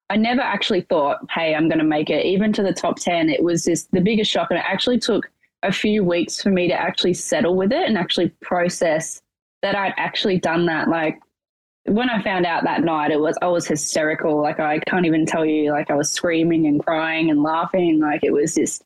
i 0.10 0.16
never 0.16 0.42
actually 0.42 0.82
thought 0.82 1.20
hey 1.32 1.56
i'm 1.56 1.68
going 1.68 1.80
to 1.80 1.86
make 1.86 2.10
it. 2.10 2.25
Even 2.25 2.54
to 2.54 2.64
the 2.64 2.74
top 2.74 3.00
10 3.00 3.30
it 3.30 3.44
was 3.44 3.66
just 3.66 3.92
the 3.92 4.02
biggest 4.02 4.32
shock. 4.32 4.48
And 4.52 4.60
it 4.60 4.66
actually 4.68 5.00
took 5.00 5.30
a 5.64 5.72
few 5.72 6.04
weeks 6.04 6.42
for 6.42 6.52
me 6.52 6.68
to 6.68 6.74
actually 6.75 7.16
settle 7.16 7.56
with 7.56 7.72
it 7.72 7.88
and 7.88 7.98
actually 7.98 8.30
process 8.42 9.24
that 9.64 9.75
i'd 9.75 9.96
actually 9.98 10.38
done 10.38 10.68
that 10.68 10.90
like 10.90 11.20
when 11.86 12.10
I 12.10 12.22
found 12.24 12.46
out 12.46 12.63
that 12.63 12.84
night, 12.84 13.12
it 13.12 13.20
was 13.20 13.38
I 13.42 13.48
was 13.48 13.68
hysterical. 13.68 14.42
Like 14.42 14.60
I 14.60 14.80
can't 14.80 15.06
even 15.06 15.25
tell 15.25 15.46
you. 15.46 15.72
Like 15.72 15.92
I 15.92 15.96
was 15.96 16.12
screaming 16.12 16.65
and 16.65 16.84
crying 16.84 17.30
and 17.30 17.44
laughing. 17.44 18.00
Like 18.00 18.24
it 18.24 18.32
was 18.32 18.56
just, 18.56 18.84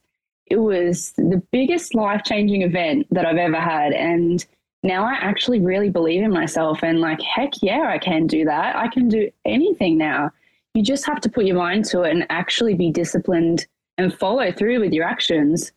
it 0.48 0.58
was 0.58 1.14
the 1.18 1.42
biggest 1.52 1.96
life 1.96 2.24
changing 2.26 2.62
event 2.62 3.08
that 3.12 3.26
I've 3.26 3.38
ever 3.38 3.60
had. 3.60 3.94
And 3.94 4.46
now 4.84 5.06
I 5.06 5.14
actually 5.14 5.62
really 5.62 5.90
believe 5.90 6.24
in 6.24 6.32
myself. 6.32 6.84
And 6.84 7.00
like, 7.00 7.22
heck 7.22 7.52
yeah, 7.62 7.88
I 7.88 8.00
can 8.00 8.28
do 8.28 8.44
that. 8.46 8.76
I 8.76 8.88
can 8.90 9.08
do 9.08 9.32
anything 9.46 9.98
now. 9.98 10.32
You 10.74 10.84
just 10.84 11.06
have 11.06 11.22
to 11.22 11.30
put 11.30 11.46
your 11.46 11.58
mind 11.58 11.86
to 11.86 12.04
it 12.04 12.12
and 12.12 12.26
actually 12.30 12.76
be 12.76 12.92
disciplined 12.92 13.66
and 13.98 14.14
follow 14.14 14.52
through 14.52 14.80
with 14.82 14.94
your 14.94 15.06
actions 15.06 15.72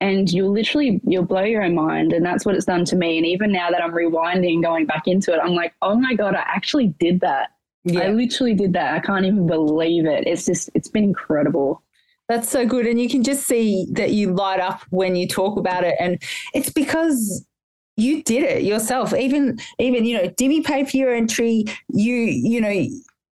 and 0.00 0.30
you'll 0.32 0.52
literally 0.52 1.00
you'll 1.04 1.24
blow 1.24 1.42
your 1.42 1.62
own 1.62 1.74
mind 1.74 2.12
and 2.12 2.24
that's 2.24 2.44
what 2.44 2.54
it's 2.54 2.66
done 2.66 2.84
to 2.86 2.96
me. 2.96 3.18
And 3.18 3.26
even 3.26 3.52
now 3.52 3.70
that 3.70 3.82
i'm 3.82 3.92
rewinding 3.92 4.62
going 4.62 4.86
back 4.86 5.06
into 5.06 5.32
it 5.32 5.40
i'm 5.42 5.54
like 5.54 5.74
oh 5.82 5.94
my 5.94 6.14
god 6.14 6.34
i 6.34 6.44
actually 6.46 6.88
did 6.98 7.20
that. 7.20 7.50
Yeah. 7.84 8.00
i 8.00 8.08
literally 8.08 8.54
did 8.54 8.72
that. 8.74 8.94
I 8.94 9.00
can't 9.00 9.24
even 9.24 9.46
believe 9.46 10.06
it. 10.06 10.26
It's 10.26 10.46
just 10.46 10.70
it's 10.74 10.88
been 10.88 11.04
incredible. 11.04 11.82
That's 12.28 12.50
so 12.50 12.66
good. 12.66 12.86
And 12.86 13.00
you 13.00 13.08
can 13.08 13.22
just 13.22 13.46
see 13.46 13.86
that 13.92 14.10
you 14.10 14.34
light 14.34 14.60
up 14.60 14.82
when 14.90 15.16
you 15.16 15.26
talk 15.26 15.58
about 15.58 15.82
it. 15.82 15.94
And 15.98 16.22
it's 16.52 16.68
because 16.68 17.46
you 17.96 18.22
did 18.22 18.44
it 18.44 18.62
yourself. 18.64 19.14
Even 19.14 19.58
even 19.78 20.04
you 20.04 20.16
know 20.16 20.28
dimmy 20.28 20.64
paid 20.64 20.88
for 20.88 20.96
your 20.96 21.14
entry 21.14 21.64
you 21.88 22.14
you 22.14 22.60
know 22.60 22.86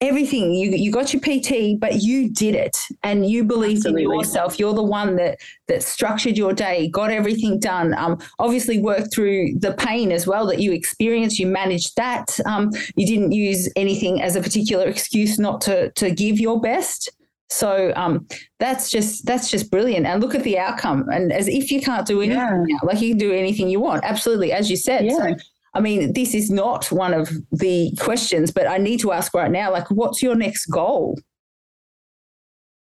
everything. 0.03 0.53
You 0.53 0.69
you 0.71 0.91
got 0.91 1.13
your 1.13 1.21
PT, 1.21 1.79
but 1.79 2.01
you 2.01 2.29
did 2.29 2.55
it, 2.55 2.77
and 3.03 3.25
you 3.29 3.43
believed 3.43 3.85
Absolutely. 3.85 4.03
in 4.03 4.11
yourself. 4.19 4.59
You're 4.59 4.73
the 4.73 4.83
one 4.83 5.15
that 5.15 5.39
that 5.67 5.81
structured 5.83 6.37
your 6.37 6.53
day, 6.53 6.89
got 6.89 7.09
everything 7.11 7.59
done. 7.59 7.93
Um, 7.95 8.19
obviously 8.39 8.79
worked 8.79 9.13
through 9.13 9.55
the 9.59 9.73
pain 9.73 10.11
as 10.11 10.27
well 10.27 10.45
that 10.47 10.59
you 10.59 10.71
experienced. 10.73 11.39
You 11.39 11.47
managed 11.47 11.95
that. 11.95 12.37
Um, 12.45 12.71
you 12.95 13.07
didn't 13.07 13.31
use 13.31 13.69
anything 13.75 14.21
as 14.21 14.35
a 14.35 14.41
particular 14.41 14.85
excuse 14.87 15.39
not 15.39 15.61
to 15.61 15.91
to 15.91 16.11
give 16.11 16.39
your 16.39 16.59
best. 16.61 17.09
So 17.49 17.93
um, 17.95 18.27
that's 18.59 18.89
just 18.89 19.25
that's 19.25 19.49
just 19.51 19.69
brilliant. 19.69 20.05
And 20.07 20.21
look 20.21 20.33
at 20.33 20.43
the 20.43 20.57
outcome. 20.57 21.07
And 21.09 21.31
as 21.31 21.47
if 21.47 21.71
you 21.71 21.81
can't 21.81 22.05
do 22.07 22.19
anything, 22.21 22.37
Yeah. 22.37 22.77
now, 22.81 22.87
like 22.87 22.99
you 23.01 23.09
can 23.09 23.19
do 23.19 23.31
anything 23.31 23.69
you 23.69 23.79
want. 23.79 24.03
Absolutely, 24.03 24.51
as 24.51 24.71
you 24.71 24.75
said. 24.77 25.01
So, 25.11 25.27
Yeah. 25.27 25.35
I 25.73 25.81
mean, 25.81 26.13
this 26.13 26.33
is 26.33 26.51
not 26.51 26.91
one 26.91 27.13
of 27.13 27.29
the 27.51 27.91
questions, 27.99 28.51
but 28.51 28.67
I 28.67 28.77
need 28.77 28.99
to 29.01 29.11
ask 29.11 29.33
right 29.33 29.51
now. 29.51 29.71
Like, 29.71 29.89
what's 29.89 30.21
your 30.21 30.35
next 30.35 30.67
goal? 30.67 31.17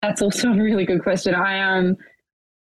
That's 0.01 0.21
also 0.21 0.49
a 0.49 0.55
really 0.55 0.85
good 0.85 1.01
question. 1.01 1.33
I 1.33 1.61
um 1.61 1.95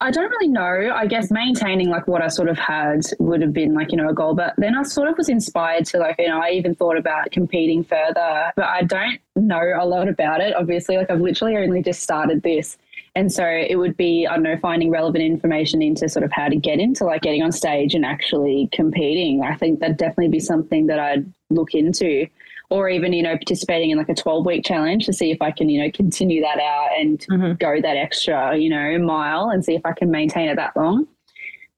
I 0.01 0.11
don't 0.11 0.31
really 0.31 0.49
know. 0.49 0.93
I 0.93 1.07
guess 1.07 1.31
maintaining 1.31 1.89
like 1.89 2.09
what 2.09 2.23
I 2.23 2.27
sort 2.27 2.49
of 2.49 2.59
had 2.59 3.03
would 3.21 3.41
have 3.41 3.53
been 3.53 3.73
like, 3.73 3.93
you 3.93 3.97
know, 3.97 4.09
a 4.09 4.13
goal. 4.13 4.35
But 4.35 4.55
then 4.59 4.77
I 4.77 4.83
sort 4.83 5.09
of 5.09 5.17
was 5.17 5.29
inspired 5.29 5.85
to 5.87 5.99
like, 5.99 6.17
you 6.19 6.27
know, 6.27 6.41
I 6.41 6.51
even 6.51 6.75
thought 6.75 6.97
about 6.97 7.31
competing 7.31 7.85
further, 7.85 8.53
but 8.57 8.65
I 8.65 8.83
don't 8.83 9.21
know 9.37 9.63
a 9.81 9.87
lot 9.87 10.09
about 10.09 10.41
it. 10.41 10.57
Obviously, 10.57 10.97
like 10.97 11.09
I've 11.09 11.21
literally 11.21 11.57
only 11.57 11.83
just 11.83 12.03
started 12.03 12.43
this. 12.43 12.79
And 13.15 13.31
so 13.31 13.45
it 13.47 13.77
would 13.77 13.97
be, 13.97 14.27
I 14.27 14.35
don't 14.35 14.43
know, 14.43 14.57
finding 14.57 14.91
relevant 14.91 15.23
information 15.23 15.83
into 15.83 16.09
sort 16.09 16.25
of 16.25 16.33
how 16.33 16.49
to 16.49 16.57
get 16.57 16.81
into 16.81 17.05
like 17.05 17.21
getting 17.23 17.43
on 17.43 17.53
stage 17.53 17.95
and 17.95 18.07
actually 18.07 18.71
competing. 18.73 19.43
I 19.43 19.55
think 19.55 19.81
that'd 19.81 19.99
definitely 19.99 20.29
be 20.29 20.41
something 20.41 20.87
that 20.87 20.99
I'd 20.99 21.31
look 21.51 21.75
into 21.75 22.27
or 22.71 22.89
even 22.89 23.13
you 23.13 23.23
know 23.23 23.35
participating 23.37 23.91
in 23.91 23.99
like 23.99 24.09
a 24.09 24.15
12 24.15 24.47
week 24.47 24.65
challenge 24.65 25.05
to 25.05 25.13
see 25.13 25.31
if 25.31 25.43
i 25.43 25.51
can 25.51 25.69
you 25.69 25.79
know 25.83 25.91
continue 25.91 26.41
that 26.41 26.59
out 26.59 26.89
and 26.99 27.19
Mhm. 27.31 27.59
go 27.59 27.79
that 27.83 27.99
extra 27.99 28.57
you 28.57 28.71
know 28.71 28.99
mile 28.99 29.51
and 29.51 29.63
see 29.63 29.75
if 29.75 29.85
i 29.85 29.93
can 29.93 30.11
maintain 30.11 30.49
it 30.49 30.57
that 30.57 30.75
long 30.75 31.07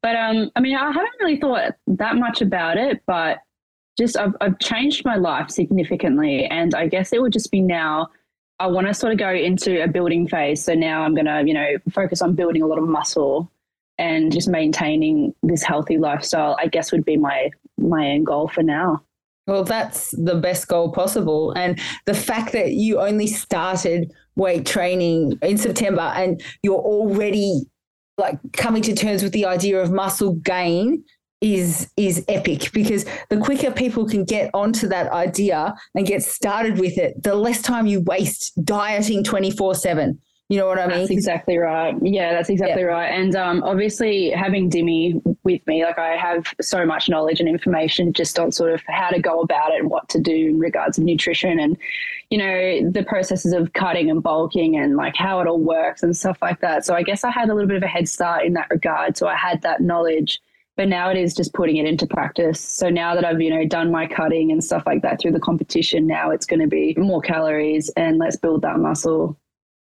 but 0.02 0.14
um 0.14 0.52
i 0.54 0.60
mean 0.60 0.76
i 0.76 0.86
haven't 0.92 1.10
really 1.20 1.36
thought 1.40 1.72
that 1.88 2.14
much 2.14 2.40
about 2.40 2.76
it 2.76 3.02
but 3.06 3.38
just 3.98 4.16
i've, 4.16 4.36
I've 4.40 4.56
changed 4.60 5.04
my 5.04 5.16
life 5.16 5.50
significantly 5.50 6.44
and 6.44 6.76
i 6.76 6.86
guess 6.86 7.12
it 7.12 7.20
would 7.20 7.32
just 7.32 7.50
be 7.50 7.60
now 7.60 8.08
i 8.58 8.66
want 8.66 8.86
to 8.86 8.94
sort 8.94 9.12
of 9.12 9.18
go 9.18 9.30
into 9.30 9.82
a 9.82 9.88
building 9.88 10.26
phase 10.28 10.64
so 10.64 10.74
now 10.74 11.02
i'm 11.02 11.14
going 11.14 11.26
to 11.26 11.42
you 11.46 11.54
know 11.54 11.66
focus 11.90 12.22
on 12.22 12.34
building 12.34 12.62
a 12.62 12.66
lot 12.66 12.78
of 12.78 12.86
muscle 12.86 13.50
and 13.98 14.32
just 14.32 14.48
maintaining 14.48 15.34
this 15.42 15.62
healthy 15.62 15.98
lifestyle 15.98 16.56
i 16.60 16.66
guess 16.66 16.92
would 16.92 17.04
be 17.04 17.16
my 17.16 17.50
my 17.78 18.06
end 18.06 18.26
goal 18.26 18.48
for 18.48 18.62
now 18.62 19.02
Well, 19.46 19.64
that's 19.64 20.12
the 20.12 20.36
best 20.36 20.68
goal 20.68 20.90
possible. 20.90 21.52
And 21.52 21.78
the 22.06 22.14
fact 22.14 22.52
that 22.52 22.72
you 22.72 22.98
only 23.00 23.26
started 23.26 24.10
weight 24.36 24.64
training 24.64 25.38
in 25.42 25.58
September 25.58 26.12
and 26.16 26.42
you're 26.62 26.80
already 26.80 27.60
like 28.16 28.38
coming 28.52 28.82
to 28.82 28.94
terms 28.94 29.22
with 29.22 29.32
the 29.32 29.44
idea 29.44 29.80
of 29.80 29.90
muscle 29.90 30.34
gain 30.34 31.04
is 31.40 31.90
is 31.96 32.24
epic 32.28 32.70
because 32.72 33.04
the 33.28 33.36
quicker 33.36 33.70
people 33.70 34.06
can 34.08 34.24
get 34.24 34.50
onto 34.54 34.88
that 34.88 35.12
idea 35.12 35.74
and 35.94 36.06
get 36.06 36.22
started 36.22 36.78
with 36.78 36.96
it, 36.98 37.22
the 37.22 37.34
less 37.34 37.60
time 37.60 37.86
you 37.86 38.00
waste 38.00 38.52
dieting 38.64 39.22
24/7. 39.22 40.18
You 40.50 40.58
know 40.58 40.66
what 40.66 40.78
I 40.78 40.86
mean? 40.86 40.98
That's 40.98 41.10
exactly 41.10 41.56
right. 41.56 41.96
Yeah, 42.02 42.32
that's 42.34 42.50
exactly 42.50 42.84
right. 42.84 43.06
And 43.06 43.34
um, 43.34 43.62
obviously, 43.62 44.30
having 44.30 44.68
Dimmy 44.68 45.20
with 45.42 45.66
me, 45.66 45.84
like 45.84 45.98
I 45.98 46.16
have 46.16 46.46
so 46.60 46.84
much 46.84 47.08
knowledge 47.08 47.40
and 47.40 47.48
information 47.48 48.12
just 48.12 48.38
on 48.38 48.52
sort 48.52 48.72
of 48.72 48.82
how 48.86 49.08
to 49.08 49.18
go 49.20 49.40
about 49.40 49.72
it 49.72 49.80
and 49.80 49.90
what 49.90 50.06
to 50.10 50.20
do 50.20 50.34
in 50.34 50.58
regards 50.58 50.98
of 50.98 51.04
nutrition 51.04 51.58
and, 51.58 51.78
you 52.28 52.36
know, 52.36 52.90
the 52.90 53.02
processes 53.04 53.54
of 53.54 53.72
cutting 53.72 54.10
and 54.10 54.22
bulking 54.22 54.76
and 54.76 54.96
like 54.96 55.16
how 55.16 55.40
it 55.40 55.46
all 55.46 55.60
works 55.60 56.02
and 56.02 56.14
stuff 56.14 56.36
like 56.42 56.60
that. 56.60 56.84
So 56.84 56.94
I 56.94 57.02
guess 57.02 57.24
I 57.24 57.30
had 57.30 57.48
a 57.48 57.54
little 57.54 57.68
bit 57.68 57.78
of 57.78 57.82
a 57.82 57.88
head 57.88 58.06
start 58.06 58.44
in 58.44 58.52
that 58.52 58.68
regard. 58.68 59.16
So 59.16 59.26
I 59.26 59.36
had 59.36 59.62
that 59.62 59.80
knowledge. 59.80 60.40
But 60.76 60.88
now 60.88 61.08
it 61.10 61.16
is 61.16 61.34
just 61.34 61.54
putting 61.54 61.76
it 61.76 61.86
into 61.86 62.06
practice. 62.06 62.60
So 62.60 62.88
now 62.90 63.14
that 63.14 63.24
I've, 63.24 63.40
you 63.40 63.50
know, 63.50 63.64
done 63.64 63.92
my 63.92 64.06
cutting 64.06 64.50
and 64.50 64.62
stuff 64.62 64.82
like 64.86 65.02
that 65.02 65.20
through 65.20 65.32
the 65.32 65.40
competition, 65.40 66.06
now 66.06 66.30
it's 66.30 66.46
going 66.46 66.60
to 66.60 66.66
be 66.66 66.94
more 66.98 67.20
calories 67.20 67.90
and 67.96 68.18
let's 68.18 68.36
build 68.36 68.62
that 68.62 68.78
muscle. 68.78 69.38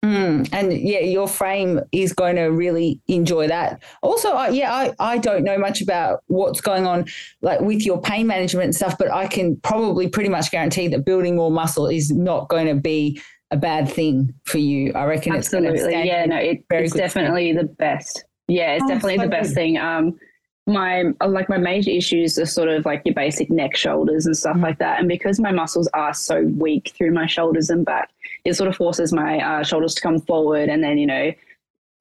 Mm, 0.03 0.49
and 0.51 0.73
yeah, 0.73 0.99
your 0.99 1.29
frame 1.29 1.79
is 1.93 2.11
going 2.11 2.35
to 2.35 2.47
really 2.47 2.99
enjoy 3.07 3.47
that. 3.47 3.81
Also, 4.01 4.33
I, 4.33 4.49
yeah, 4.49 4.73
I, 4.73 4.93
I 4.99 5.17
don't 5.17 5.45
know 5.45 5.57
much 5.57 5.81
about 5.81 6.23
what's 6.27 6.59
going 6.59 6.85
on 6.85 7.05
like 7.41 7.61
with 7.61 7.85
your 7.85 8.01
pain 8.01 8.27
management 8.27 8.65
and 8.65 8.75
stuff, 8.75 8.97
but 8.99 9.09
I 9.09 9.27
can 9.27 9.55
probably 9.61 10.09
pretty 10.09 10.27
much 10.27 10.51
guarantee 10.51 10.89
that 10.89 11.05
building 11.05 11.37
more 11.37 11.49
muscle 11.51 11.87
is 11.87 12.11
not 12.11 12.49
going 12.49 12.67
to 12.67 12.75
be 12.75 13.21
a 13.51 13.55
bad 13.55 13.89
thing 13.89 14.33
for 14.43 14.57
you. 14.57 14.91
I 14.93 15.05
reckon 15.05 15.35
it's 15.35 15.47
going 15.47 15.63
to 15.63 15.69
Absolutely. 15.69 16.05
Yeah, 16.05 16.25
no, 16.25 16.35
it, 16.35 16.65
it's 16.69 16.93
definitely 16.93 17.53
the 17.53 17.63
best. 17.63 18.25
Yeah, 18.49 18.73
it's 18.73 18.83
Oh, 18.83 18.89
definitely 18.89 19.15
so 19.17 19.21
the 19.23 19.29
best 19.29 19.49
good. 19.51 19.55
thing. 19.55 19.77
Um, 19.77 20.19
my 20.65 21.03
like 21.25 21.49
my 21.49 21.57
major 21.57 21.91
issues 21.91 22.37
are 22.39 22.45
sort 22.45 22.69
of 22.69 22.85
like 22.85 23.01
your 23.05 23.13
basic 23.15 23.49
neck, 23.49 23.75
shoulders, 23.75 24.25
and 24.25 24.35
stuff 24.37 24.55
Mm. 24.55 24.63
like 24.63 24.79
that. 24.79 24.99
And 24.99 25.07
because 25.09 25.39
my 25.39 25.51
muscles 25.51 25.89
are 25.93 26.13
so 26.13 26.43
weak 26.57 26.93
through 26.95 27.11
my 27.11 27.25
shoulders 27.25 27.69
and 27.69 27.85
back, 27.85 28.09
it 28.45 28.53
sort 28.53 28.69
of 28.69 28.75
forces 28.75 29.11
my 29.11 29.39
uh, 29.39 29.63
shoulders 29.63 29.93
to 29.95 30.01
come 30.01 30.19
forward, 30.19 30.69
and 30.69 30.83
then 30.83 30.97
you 30.97 31.05
know 31.07 31.31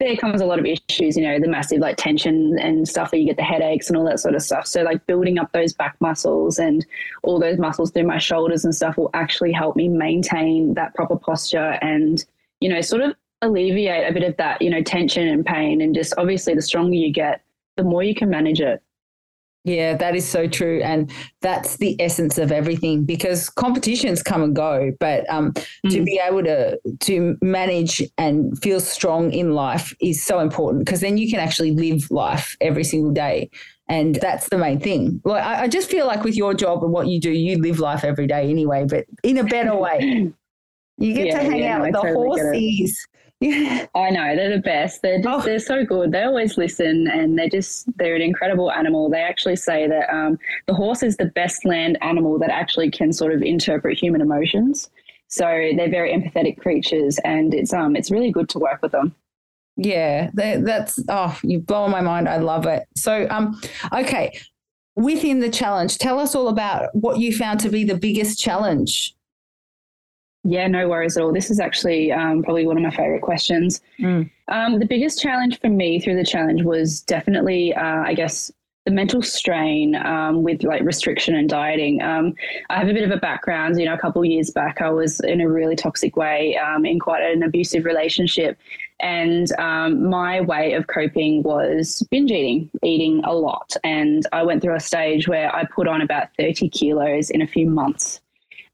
there 0.00 0.16
comes 0.16 0.40
a 0.40 0.46
lot 0.46 0.58
of 0.58 0.66
issues. 0.66 1.16
You 1.16 1.22
know, 1.24 1.38
the 1.40 1.48
massive 1.48 1.78
like 1.80 1.96
tension 1.96 2.56
and 2.58 2.88
stuff 2.88 3.10
that 3.10 3.18
you 3.18 3.26
get 3.26 3.36
the 3.36 3.42
headaches 3.42 3.88
and 3.88 3.96
all 3.96 4.04
that 4.04 4.20
sort 4.20 4.34
of 4.34 4.42
stuff. 4.42 4.66
So 4.66 4.82
like 4.82 5.04
building 5.06 5.38
up 5.38 5.50
those 5.52 5.72
back 5.72 5.96
muscles 6.00 6.58
and 6.58 6.84
all 7.22 7.38
those 7.40 7.58
muscles 7.58 7.90
through 7.90 8.06
my 8.06 8.18
shoulders 8.18 8.64
and 8.64 8.74
stuff 8.74 8.96
will 8.96 9.10
actually 9.14 9.52
help 9.52 9.76
me 9.76 9.88
maintain 9.88 10.74
that 10.74 10.94
proper 10.94 11.16
posture 11.16 11.78
and 11.82 12.24
you 12.60 12.68
know 12.68 12.80
sort 12.80 13.02
of 13.02 13.14
alleviate 13.42 14.08
a 14.08 14.12
bit 14.12 14.22
of 14.22 14.36
that 14.36 14.62
you 14.62 14.70
know 14.70 14.82
tension 14.82 15.26
and 15.26 15.44
pain 15.44 15.80
and 15.80 15.96
just 15.96 16.14
obviously 16.16 16.54
the 16.54 16.62
stronger 16.62 16.94
you 16.94 17.12
get 17.12 17.40
the 17.76 17.84
more 17.84 18.02
you 18.02 18.14
can 18.14 18.30
manage 18.30 18.60
it 18.60 18.82
Yeah, 19.64 19.96
that 19.96 20.16
is 20.16 20.28
so 20.28 20.48
true. 20.48 20.80
And 20.82 21.08
that's 21.40 21.76
the 21.76 21.94
essence 22.00 22.36
of 22.36 22.50
everything 22.50 23.04
because 23.04 23.48
competitions 23.48 24.20
come 24.20 24.42
and 24.42 24.56
go, 24.56 24.90
but 24.98 25.28
um, 25.30 25.52
to 25.90 26.02
Mm. 26.02 26.04
be 26.04 26.20
able 26.24 26.42
to 26.42 26.78
to 27.00 27.36
manage 27.42 28.02
and 28.18 28.60
feel 28.60 28.80
strong 28.80 29.32
in 29.32 29.54
life 29.54 29.94
is 30.00 30.20
so 30.24 30.40
important 30.40 30.84
because 30.84 31.00
then 31.00 31.16
you 31.16 31.30
can 31.30 31.38
actually 31.38 31.70
live 31.72 32.10
life 32.10 32.56
every 32.60 32.82
single 32.82 33.12
day. 33.12 33.50
And 33.88 34.16
that's 34.16 34.48
the 34.48 34.58
main 34.58 34.80
thing. 34.80 35.20
Like 35.24 35.44
I, 35.44 35.62
I 35.64 35.68
just 35.68 35.88
feel 35.88 36.06
like 36.06 36.24
with 36.24 36.34
your 36.36 36.54
job 36.54 36.82
and 36.82 36.92
what 36.92 37.06
you 37.06 37.20
do, 37.20 37.30
you 37.30 37.58
live 37.58 37.78
life 37.78 38.02
every 38.02 38.26
day 38.26 38.50
anyway, 38.50 38.84
but 38.88 39.04
in 39.22 39.38
a 39.38 39.44
better 39.44 39.76
way. 39.76 40.32
You 40.98 41.14
get 41.14 41.24
Yeah, 41.26 41.38
to 41.38 41.44
hang 41.44 41.58
yeah, 41.60 41.76
out 41.76 41.80
with 41.82 41.88
I 41.88 41.92
the 41.92 41.98
totally 41.98 42.30
horsies. 42.30 42.92
Yeah. 43.42 43.86
i 43.94 44.10
know 44.10 44.34
they're 44.36 44.56
the 44.56 44.62
best 44.62 45.02
they're 45.02 45.20
just, 45.20 45.28
Oh. 45.28 45.40
they're 45.44 45.58
so 45.58 45.84
good 45.84 46.12
they 46.12 46.22
always 46.22 46.56
listen 46.56 47.08
and 47.08 47.38
they're 47.38 47.48
just 47.48 47.86
they're 47.98 48.14
an 48.14 48.22
incredible 48.22 48.70
animal 48.72 49.10
they 49.10 49.20
actually 49.20 49.56
say 49.56 49.86
that 49.88 50.08
um, 50.14 50.38
the 50.66 50.74
horse 50.74 51.02
is 51.02 51.16
the 51.16 51.26
best 51.26 51.64
land 51.64 51.98
animal 52.02 52.38
that 52.38 52.50
actually 52.50 52.90
can 52.90 53.12
sort 53.12 53.32
of 53.32 53.42
interpret 53.42 53.98
human 53.98 54.20
emotions 54.20 54.88
so 55.28 55.44
they're 55.76 55.90
very 55.90 56.12
empathetic 56.12 56.58
creatures 56.58 57.18
and 57.24 57.52
it's 57.54 57.72
um 57.72 57.96
it's 57.96 58.10
really 58.10 58.30
good 58.30 58.48
to 58.50 58.58
work 58.58 58.80
with 58.82 58.92
them 58.92 59.14
Yeah, 59.76 60.30
that, 60.34 60.64
that's 60.64 60.98
oh, 61.08 61.38
you've 61.42 61.64
blown 61.66 61.90
my 61.90 62.02
mind. 62.02 62.28
I 62.28 62.36
love 62.36 62.66
it. 62.66 62.82
So, 62.94 63.26
um, 63.30 63.58
okay, 63.90 64.38
within 64.96 65.40
the 65.40 65.48
challenge, 65.48 65.96
tell 65.96 66.18
us 66.18 66.34
all 66.34 66.48
about 66.48 66.94
what 66.94 67.18
you 67.18 67.34
found 67.34 67.58
to 67.60 67.70
be 67.70 67.82
the 67.82 67.96
biggest 67.96 68.38
challenge. 68.38 69.14
Yeah, 70.44 70.66
no 70.66 70.88
worries 70.88 71.16
at 71.16 71.22
all. 71.22 71.32
This 71.32 71.50
is 71.50 71.60
actually 71.60 72.10
um, 72.10 72.42
probably 72.42 72.66
one 72.66 72.76
of 72.76 72.82
my 72.82 72.90
favorite 72.90 73.22
questions. 73.22 73.80
Mm. 74.00 74.28
Um, 74.48 74.78
the 74.80 74.86
biggest 74.86 75.20
challenge 75.20 75.60
for 75.60 75.68
me 75.68 76.00
through 76.00 76.16
the 76.16 76.24
challenge 76.24 76.62
was 76.62 77.00
definitely, 77.00 77.72
uh, 77.74 78.02
I 78.02 78.14
guess, 78.14 78.50
the 78.84 78.90
mental 78.90 79.22
strain 79.22 79.94
um, 79.94 80.42
with 80.42 80.64
like 80.64 80.82
restriction 80.82 81.36
and 81.36 81.48
dieting. 81.48 82.02
Um, 82.02 82.34
I 82.68 82.78
have 82.78 82.88
a 82.88 82.92
bit 82.92 83.04
of 83.04 83.12
a 83.12 83.16
background. 83.16 83.78
You 83.78 83.86
know, 83.86 83.94
a 83.94 83.98
couple 83.98 84.22
of 84.22 84.26
years 84.26 84.50
back, 84.50 84.80
I 84.80 84.90
was 84.90 85.20
in 85.20 85.40
a 85.40 85.48
really 85.48 85.76
toxic 85.76 86.16
way 86.16 86.56
um, 86.56 86.84
in 86.84 86.98
quite 86.98 87.22
an 87.22 87.44
abusive 87.44 87.84
relationship. 87.84 88.58
And 88.98 89.52
um, 89.58 90.08
my 90.08 90.40
way 90.40 90.72
of 90.74 90.86
coping 90.88 91.42
was 91.42 92.06
binge 92.10 92.32
eating, 92.32 92.70
eating 92.82 93.22
a 93.24 93.34
lot. 93.34 93.76
And 93.84 94.26
I 94.32 94.42
went 94.42 94.62
through 94.62 94.76
a 94.76 94.80
stage 94.80 95.28
where 95.28 95.54
I 95.54 95.64
put 95.64 95.86
on 95.86 96.00
about 96.00 96.28
30 96.36 96.68
kilos 96.70 97.30
in 97.30 97.42
a 97.42 97.46
few 97.46 97.68
months. 97.68 98.20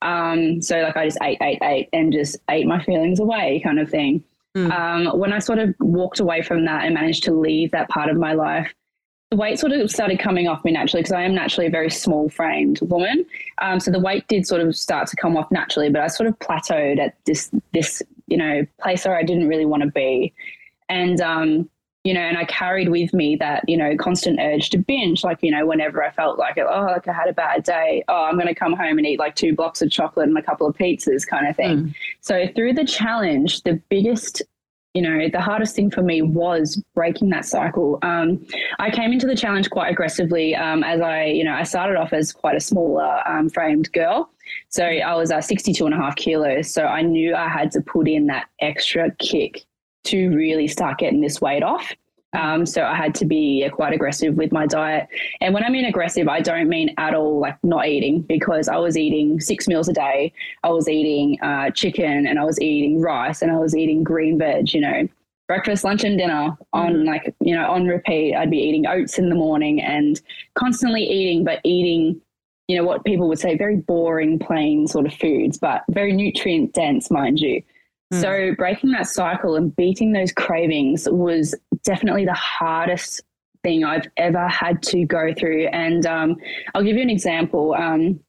Um, 0.02 0.62
so 0.62 0.80
like 0.80 0.96
I 0.96 1.06
just 1.06 1.18
ate, 1.22 1.38
ate, 1.42 1.58
ate, 1.62 1.88
and 1.92 2.12
just 2.12 2.36
ate 2.48 2.66
my 2.66 2.82
feelings 2.82 3.20
away, 3.20 3.60
kind 3.64 3.78
of 3.78 3.90
thing. 3.90 4.22
Mm. 4.56 4.72
Um, 4.72 5.18
when 5.18 5.32
I 5.32 5.38
sort 5.38 5.58
of 5.58 5.74
walked 5.80 6.20
away 6.20 6.42
from 6.42 6.64
that 6.64 6.84
and 6.84 6.94
managed 6.94 7.24
to 7.24 7.32
leave 7.32 7.70
that 7.72 7.88
part 7.88 8.08
of 8.08 8.16
my 8.16 8.32
life, 8.32 8.72
the 9.30 9.36
weight 9.36 9.58
sort 9.58 9.72
of 9.72 9.90
started 9.90 10.18
coming 10.18 10.48
off 10.48 10.64
me 10.64 10.72
naturally 10.72 11.02
because 11.02 11.12
I 11.12 11.22
am 11.22 11.34
naturally 11.34 11.66
a 11.66 11.70
very 11.70 11.90
small 11.90 12.30
framed 12.30 12.80
woman. 12.82 13.26
Um, 13.58 13.78
so 13.78 13.90
the 13.90 14.00
weight 14.00 14.26
did 14.28 14.46
sort 14.46 14.62
of 14.62 14.74
start 14.74 15.06
to 15.08 15.16
come 15.16 15.36
off 15.36 15.50
naturally, 15.50 15.90
but 15.90 16.00
I 16.00 16.06
sort 16.06 16.28
of 16.28 16.38
plateaued 16.38 16.98
at 16.98 17.14
this 17.26 17.50
this 17.74 18.02
you 18.26 18.36
know 18.38 18.66
place 18.80 19.04
where 19.04 19.16
I 19.16 19.22
didn't 19.22 19.48
really 19.48 19.66
want 19.66 19.82
to 19.82 19.90
be. 19.90 20.32
And 20.88 21.20
um, 21.20 21.68
you 22.04 22.14
know, 22.14 22.20
and 22.20 22.38
I 22.38 22.44
carried 22.44 22.88
with 22.88 23.12
me 23.12 23.36
that, 23.36 23.68
you 23.68 23.76
know, 23.76 23.96
constant 23.96 24.38
urge 24.40 24.70
to 24.70 24.78
binge. 24.78 25.24
Like, 25.24 25.38
you 25.42 25.50
know, 25.50 25.66
whenever 25.66 26.02
I 26.02 26.10
felt 26.10 26.38
like, 26.38 26.56
oh, 26.58 26.84
like 26.84 27.08
I 27.08 27.12
had 27.12 27.28
a 27.28 27.32
bad 27.32 27.64
day, 27.64 28.04
oh, 28.08 28.24
I'm 28.24 28.34
going 28.34 28.46
to 28.46 28.54
come 28.54 28.72
home 28.72 28.98
and 28.98 29.06
eat 29.06 29.18
like 29.18 29.34
two 29.34 29.54
blocks 29.54 29.82
of 29.82 29.90
chocolate 29.90 30.28
and 30.28 30.38
a 30.38 30.42
couple 30.42 30.66
of 30.66 30.76
pizzas 30.76 31.26
kind 31.26 31.46
of 31.46 31.56
thing. 31.56 31.78
Mm. 31.78 31.94
So 32.20 32.46
through 32.54 32.74
the 32.74 32.84
challenge, 32.84 33.62
the 33.62 33.80
biggest 33.88 34.42
you 34.94 35.02
know, 35.02 35.28
the 35.28 35.40
hardest 35.40 35.76
thing 35.76 35.90
for 35.90 36.02
me 36.02 36.22
was 36.22 36.82
breaking 36.94 37.28
that 37.28 37.44
cycle. 37.44 37.98
Um, 38.02 38.44
I 38.78 38.90
came 38.90 39.12
into 39.12 39.26
the 39.26 39.36
challenge 39.36 39.70
quite 39.70 39.92
aggressively 39.92 40.56
um, 40.56 40.82
as 40.82 41.00
I, 41.00 41.26
you 41.26 41.44
know, 41.44 41.52
I 41.52 41.62
started 41.62 41.96
off 41.96 42.12
as 42.12 42.32
quite 42.32 42.56
a 42.56 42.60
smaller 42.60 43.20
um, 43.28 43.48
framed 43.48 43.92
girl. 43.92 44.30
So 44.70 44.84
I 44.84 45.14
was 45.14 45.30
uh, 45.30 45.40
62 45.40 45.84
and 45.84 45.94
a 45.94 45.98
half 45.98 46.16
kilos. 46.16 46.72
So 46.72 46.84
I 46.84 47.02
knew 47.02 47.34
I 47.34 47.48
had 47.48 47.70
to 47.72 47.80
put 47.80 48.08
in 48.08 48.26
that 48.26 48.46
extra 48.60 49.10
kick 49.20 49.66
to 50.04 50.30
really 50.30 50.68
start 50.68 50.98
getting 50.98 51.20
this 51.20 51.40
weight 51.40 51.62
off. 51.62 51.92
Um, 52.34 52.66
so 52.66 52.82
I 52.84 52.94
had 52.94 53.14
to 53.16 53.24
be 53.24 53.68
quite 53.72 53.94
aggressive 53.94 54.36
with 54.36 54.52
my 54.52 54.66
diet. 54.66 55.08
And 55.40 55.54
when 55.54 55.64
I 55.64 55.70
mean 55.70 55.86
aggressive, 55.86 56.28
I 56.28 56.40
don't 56.40 56.68
mean 56.68 56.94
at 56.98 57.14
all 57.14 57.40
like 57.40 57.56
not 57.62 57.86
eating 57.86 58.20
because 58.22 58.68
I 58.68 58.76
was 58.76 58.98
eating 58.98 59.40
six 59.40 59.66
meals 59.66 59.88
a 59.88 59.94
day. 59.94 60.32
I 60.62 60.68
was 60.68 60.88
eating 60.88 61.40
uh, 61.40 61.70
chicken 61.70 62.26
and 62.26 62.38
I 62.38 62.44
was 62.44 62.60
eating 62.60 63.00
rice 63.00 63.40
and 63.40 63.50
I 63.50 63.56
was 63.56 63.74
eating 63.74 64.04
green 64.04 64.38
veg, 64.38 64.74
you 64.74 64.80
know, 64.80 65.08
breakfast, 65.46 65.84
lunch, 65.84 66.04
and 66.04 66.18
dinner 66.18 66.56
on 66.74 66.92
mm-hmm. 66.92 67.06
like, 67.06 67.34
you 67.40 67.56
know, 67.56 67.66
on 67.70 67.86
repeat. 67.86 68.34
I'd 68.34 68.50
be 68.50 68.58
eating 68.58 68.86
oats 68.86 69.18
in 69.18 69.30
the 69.30 69.34
morning 69.34 69.80
and 69.80 70.20
constantly 70.54 71.04
eating, 71.04 71.44
but 71.44 71.60
eating, 71.64 72.20
you 72.68 72.76
know, 72.76 72.84
what 72.84 73.06
people 73.06 73.26
would 73.28 73.38
say 73.38 73.56
very 73.56 73.76
boring, 73.76 74.38
plain 74.38 74.86
sort 74.86 75.06
of 75.06 75.14
foods, 75.14 75.56
but 75.56 75.82
very 75.88 76.12
nutrient 76.12 76.74
dense, 76.74 77.10
mind 77.10 77.40
you. 77.40 77.62
Mm. 78.12 78.20
So 78.20 78.54
breaking 78.56 78.90
that 78.92 79.06
cycle 79.06 79.56
and 79.56 79.74
beating 79.74 80.12
those 80.12 80.32
cravings 80.32 81.08
was 81.10 81.54
definitely 81.84 82.24
the 82.24 82.34
hardest 82.34 83.22
thing 83.62 83.84
I've 83.84 84.06
ever 84.16 84.48
had 84.48 84.82
to 84.84 85.04
go 85.04 85.34
through. 85.34 85.66
And 85.68 86.06
um, 86.06 86.36
I'll 86.74 86.82
give 86.82 86.96
you 86.96 87.02
an 87.02 87.10
example. 87.10 87.74
Um, 87.74 88.20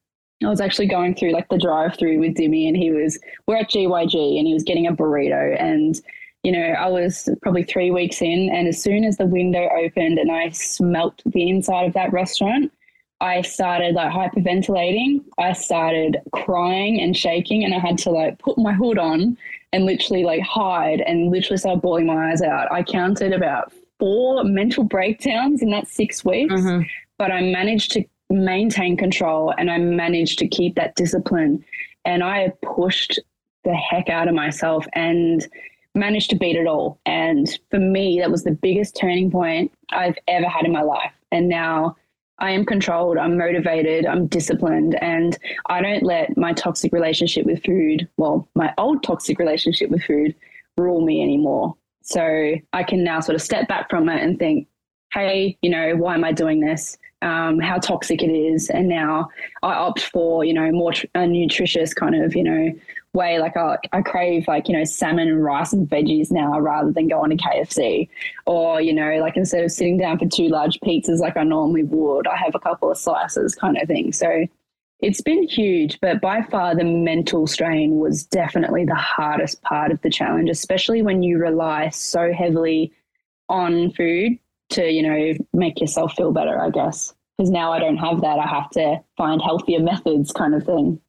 I 0.43 0.47
was 0.47 0.61
actually 0.61 0.87
going 0.87 1.15
through 1.15 1.31
like 1.31 1.49
the 1.49 1.57
drive 1.57 1.97
through 1.97 2.19
with 2.19 2.35
Dimmy 2.35 2.67
and 2.67 2.77
he 2.77 2.91
was, 2.91 3.19
we're 3.47 3.57
at 3.57 3.69
GYG 3.69 4.37
and 4.37 4.47
he 4.47 4.53
was 4.53 4.63
getting 4.63 4.87
a 4.87 4.93
burrito. 4.93 5.61
And, 5.61 5.99
you 6.43 6.51
know, 6.51 6.59
I 6.59 6.87
was 6.87 7.27
probably 7.41 7.63
three 7.63 7.91
weeks 7.91 8.21
in. 8.21 8.49
And 8.53 8.67
as 8.67 8.81
soon 8.81 9.03
as 9.03 9.17
the 9.17 9.25
window 9.25 9.67
opened 9.77 10.17
and 10.17 10.31
I 10.31 10.49
smelt 10.49 11.21
the 11.25 11.49
inside 11.49 11.87
of 11.87 11.93
that 11.93 12.13
restaurant, 12.13 12.71
I 13.21 13.41
started 13.41 13.95
like 13.95 14.11
hyperventilating. 14.11 15.23
I 15.37 15.51
started 15.53 16.17
crying 16.31 17.01
and 17.01 17.15
shaking, 17.15 17.65
and 17.65 17.73
I 17.73 17.79
had 17.79 17.97
to 17.99 18.11
like 18.11 18.39
put 18.39 18.57
my 18.57 18.73
hood 18.73 18.97
on 18.97 19.37
and 19.71 19.85
literally 19.85 20.23
like 20.23 20.41
hide 20.41 21.01
and 21.01 21.31
literally 21.31 21.57
start 21.57 21.81
bawling 21.81 22.05
my 22.05 22.31
eyes 22.31 22.41
out. 22.41 22.71
I 22.71 22.83
counted 22.83 23.33
about 23.33 23.73
four 23.99 24.43
mental 24.43 24.83
breakdowns 24.83 25.61
in 25.61 25.69
that 25.71 25.87
six 25.87 26.23
weeks, 26.25 26.53
mm-hmm. 26.53 26.83
but 27.17 27.31
I 27.31 27.41
managed 27.41 27.91
to 27.93 28.03
maintain 28.29 28.97
control 28.97 29.53
and 29.57 29.69
I 29.69 29.77
managed 29.77 30.39
to 30.39 30.47
keep 30.47 30.75
that 30.75 30.95
discipline. 30.95 31.63
And 32.05 32.23
I 32.23 32.53
pushed 32.63 33.19
the 33.63 33.73
heck 33.73 34.09
out 34.09 34.27
of 34.27 34.33
myself 34.33 34.85
and 34.93 35.45
managed 35.95 36.29
to 36.29 36.35
beat 36.35 36.55
it 36.55 36.67
all. 36.67 36.99
And 37.05 37.47
for 37.69 37.79
me, 37.79 38.19
that 38.19 38.31
was 38.31 38.43
the 38.43 38.51
biggest 38.51 38.95
turning 38.95 39.29
point 39.29 39.71
I've 39.91 40.17
ever 40.27 40.47
had 40.47 40.65
in 40.65 40.71
my 40.71 40.81
life. 40.81 41.11
And 41.31 41.49
now 41.49 41.95
I 42.39 42.51
am 42.51 42.65
controlled, 42.65 43.17
I'm 43.17 43.37
motivated, 43.37 44.05
I'm 44.05 44.27
disciplined, 44.27 44.95
and 45.01 45.37
I 45.67 45.81
don't 45.81 46.03
let 46.03 46.37
my 46.37 46.53
toxic 46.53 46.93
relationship 46.93 47.45
with 47.45 47.63
food, 47.63 48.07
well, 48.17 48.47
my 48.55 48.73
old 48.77 49.03
toxic 49.03 49.39
relationship 49.39 49.89
with 49.89 50.03
food, 50.03 50.35
rule 50.77 51.01
me 51.01 51.21
anymore. 51.21 51.75
So 52.01 52.55
I 52.73 52.83
can 52.83 53.03
now 53.03 53.19
sort 53.19 53.35
of 53.35 53.41
step 53.41 53.67
back 53.67 53.89
from 53.89 54.09
it 54.09 54.23
and 54.23 54.39
think, 54.39 54.67
hey, 55.13 55.57
you 55.61 55.69
know, 55.69 55.95
why 55.95 56.13
am 56.13 56.23
I 56.23 56.31
doing 56.31 56.59
this? 56.59 56.97
Um, 57.21 57.59
how 57.59 57.77
toxic 57.77 58.23
it 58.23 58.31
is. 58.31 58.69
And 58.69 58.87
now 58.87 59.29
I 59.61 59.73
opt 59.73 60.01
for, 60.03 60.45
you 60.45 60.53
know, 60.53 60.71
more 60.71 60.93
tr- 60.93 61.07
nutritious 61.15 61.93
kind 61.93 62.15
of, 62.15 62.35
you 62.35 62.43
know, 62.43 62.71
way. 63.19 63.37
Like 63.37 63.57
I, 63.57 63.77
I 63.91 64.01
crave 64.01 64.45
like, 64.47 64.67
you 64.67 64.75
know, 64.75 64.85
salmon 64.85 65.27
and 65.27 65.43
rice 65.43 65.73
and 65.73 65.87
veggies 65.87 66.31
now 66.31 66.57
rather 66.59 66.91
than 66.91 67.07
going 67.07 67.29
to 67.29 67.43
KFC. 67.43 68.09
Or, 68.45 68.81
you 68.81 68.93
know, 68.93 69.17
like 69.19 69.35
instead 69.35 69.63
of 69.63 69.71
sitting 69.71 69.97
down 69.97 70.17
for 70.17 70.25
two 70.25 70.47
large 70.47 70.79
pizzas 70.79 71.19
like 71.19 71.37
I 71.37 71.43
normally 71.43 71.83
would, 71.83 72.25
I 72.25 72.37
have 72.37 72.55
a 72.55 72.59
couple 72.59 72.89
of 72.89 72.97
slices 72.97 73.53
kind 73.53 73.77
of 73.77 73.87
thing. 73.87 74.13
So 74.13 74.45
it's 75.01 75.21
been 75.21 75.47
huge, 75.47 75.99
but 76.01 76.21
by 76.21 76.41
far 76.43 76.75
the 76.75 76.83
mental 76.83 77.45
strain 77.45 77.97
was 77.99 78.23
definitely 78.25 78.85
the 78.85 78.95
hardest 78.95 79.61
part 79.61 79.91
of 79.91 80.01
the 80.01 80.09
challenge, 80.09 80.49
especially 80.49 81.01
when 81.01 81.21
you 81.21 81.37
rely 81.37 81.89
so 81.89 82.33
heavily 82.33 82.91
on 83.47 83.91
food 83.91 84.39
to, 84.69 84.89
you 84.89 85.03
know, 85.03 85.33
make 85.53 85.79
yourself 85.79 86.13
feel 86.15 86.31
better, 86.31 86.59
I 86.61 86.69
guess. 86.69 87.13
Because 87.37 87.49
now 87.49 87.71
I 87.71 87.79
don't 87.79 87.97
have 87.97 88.21
that. 88.21 88.39
I 88.39 88.47
have 88.47 88.69
to 88.71 89.01
find 89.17 89.41
healthier 89.41 89.79
methods 89.79 90.31
kind 90.31 90.53
of 90.53 90.65
thing. 90.65 90.99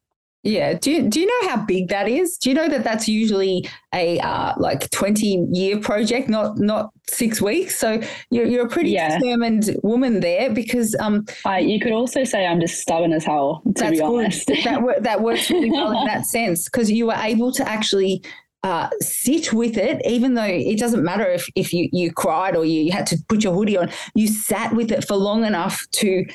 Yeah. 0.43 0.73
Do 0.73 0.91
you, 0.91 1.07
do 1.07 1.19
you 1.19 1.27
know 1.27 1.49
how 1.49 1.57
big 1.57 1.89
that 1.89 2.07
is? 2.07 2.37
Do 2.37 2.49
you 2.49 2.55
know 2.55 2.67
that 2.67 2.83
that's 2.83 3.07
usually 3.07 3.69
a 3.93 4.19
uh, 4.19 4.53
like 4.57 4.89
20 4.89 5.47
year 5.51 5.79
project, 5.79 6.29
not 6.29 6.57
not 6.57 6.89
six 7.07 7.39
weeks? 7.41 7.77
So 7.77 8.01
you're, 8.31 8.45
you're 8.45 8.65
a 8.65 8.69
pretty 8.69 8.89
yeah. 8.89 9.19
determined 9.19 9.77
woman 9.83 10.19
there 10.19 10.51
because. 10.51 10.95
Um, 10.99 11.25
uh, 11.45 11.57
you 11.57 11.79
could 11.79 11.91
also 11.91 12.23
say 12.23 12.47
I'm 12.47 12.59
just 12.59 12.79
stubborn 12.79 13.13
as 13.13 13.23
hell, 13.23 13.61
to 13.65 13.73
that's 13.73 13.91
be 13.91 14.01
honest. 14.01 14.47
Good. 14.47 14.63
that, 14.63 15.03
that 15.03 15.21
works 15.21 15.49
really 15.51 15.69
well 15.69 15.91
in 15.91 16.05
that 16.07 16.25
sense 16.31 16.65
because 16.65 16.89
you 16.89 17.07
were 17.07 17.17
able 17.19 17.51
to 17.51 17.67
actually 17.69 18.23
uh, 18.63 18.89
sit 18.99 19.53
with 19.53 19.77
it, 19.77 20.01
even 20.05 20.33
though 20.33 20.43
it 20.43 20.79
doesn't 20.79 21.03
matter 21.03 21.25
if, 21.25 21.47
if 21.55 21.73
you, 21.73 21.89
you 21.91 22.11
cried 22.11 22.55
or 22.55 22.65
you, 22.65 22.81
you 22.81 22.91
had 22.91 23.07
to 23.07 23.17
put 23.27 23.43
your 23.43 23.53
hoodie 23.53 23.77
on, 23.77 23.91
you 24.15 24.27
sat 24.27 24.75
with 24.75 24.91
it 24.91 25.07
for 25.07 25.15
long 25.15 25.45
enough 25.45 25.81
to 25.91 26.25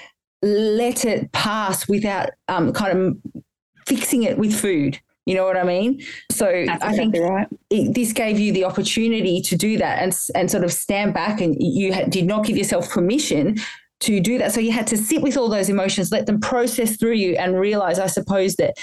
let 0.42 1.04
it 1.04 1.30
pass 1.32 1.88
without 1.88 2.30
um, 2.48 2.72
kind 2.72 2.98
of 2.98 3.44
fixing 3.86 4.24
it 4.24 4.38
with 4.38 4.58
food. 4.58 5.00
You 5.26 5.34
know 5.34 5.44
what 5.44 5.56
I 5.56 5.64
mean? 5.64 6.02
So 6.30 6.64
That's 6.66 6.84
I 6.84 6.92
think 6.92 7.16
right. 7.16 7.48
it, 7.70 7.94
this 7.94 8.12
gave 8.12 8.38
you 8.38 8.52
the 8.52 8.64
opportunity 8.64 9.40
to 9.40 9.56
do 9.56 9.76
that 9.78 10.02
and 10.02 10.16
and 10.36 10.50
sort 10.50 10.62
of 10.62 10.72
stand 10.72 11.14
back, 11.14 11.40
and 11.40 11.56
you 11.58 11.92
had, 11.92 12.10
did 12.10 12.26
not 12.26 12.44
give 12.44 12.56
yourself 12.56 12.88
permission 12.90 13.56
to 14.00 14.20
do 14.20 14.38
that. 14.38 14.52
So 14.52 14.60
you 14.60 14.70
had 14.70 14.86
to 14.88 14.96
sit 14.96 15.22
with 15.22 15.36
all 15.36 15.48
those 15.48 15.68
emotions, 15.68 16.12
let 16.12 16.26
them 16.26 16.40
process 16.40 16.96
through 16.96 17.14
you, 17.14 17.34
and 17.36 17.58
realize, 17.58 17.98
I 17.98 18.06
suppose, 18.06 18.54
that 18.56 18.76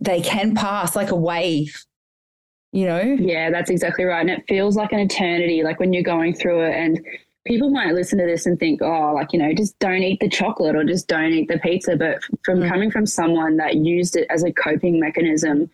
they 0.00 0.20
can 0.20 0.54
pass 0.54 0.94
like 0.94 1.10
a 1.10 1.16
wave. 1.16 1.74
You 2.72 2.86
know? 2.86 3.02
Yeah, 3.02 3.50
that's 3.50 3.68
exactly 3.68 4.04
right. 4.04 4.20
And 4.20 4.30
it 4.30 4.44
feels 4.48 4.76
like 4.76 4.92
an 4.92 5.00
eternity, 5.00 5.62
like 5.62 5.78
when 5.80 5.92
you're 5.92 6.02
going 6.02 6.34
through 6.34 6.62
it 6.62 6.74
and 6.74 7.00
people 7.44 7.70
might 7.70 7.94
listen 7.94 8.18
to 8.18 8.26
this 8.26 8.46
and 8.46 8.58
think, 8.58 8.80
oh, 8.82 9.12
like, 9.14 9.32
you 9.32 9.38
know, 9.38 9.52
just 9.52 9.78
don't 9.78 10.02
eat 10.02 10.20
the 10.20 10.28
chocolate 10.28 10.76
or 10.76 10.84
just 10.84 11.08
don't 11.08 11.32
eat 11.32 11.48
the 11.48 11.58
pizza. 11.58 11.96
But 11.96 12.18
from 12.44 12.60
mm. 12.60 12.68
coming 12.68 12.90
from 12.90 13.06
someone 13.06 13.56
that 13.56 13.76
used 13.76 14.16
it 14.16 14.26
as 14.30 14.44
a 14.44 14.52
coping 14.52 15.00
mechanism, 15.00 15.70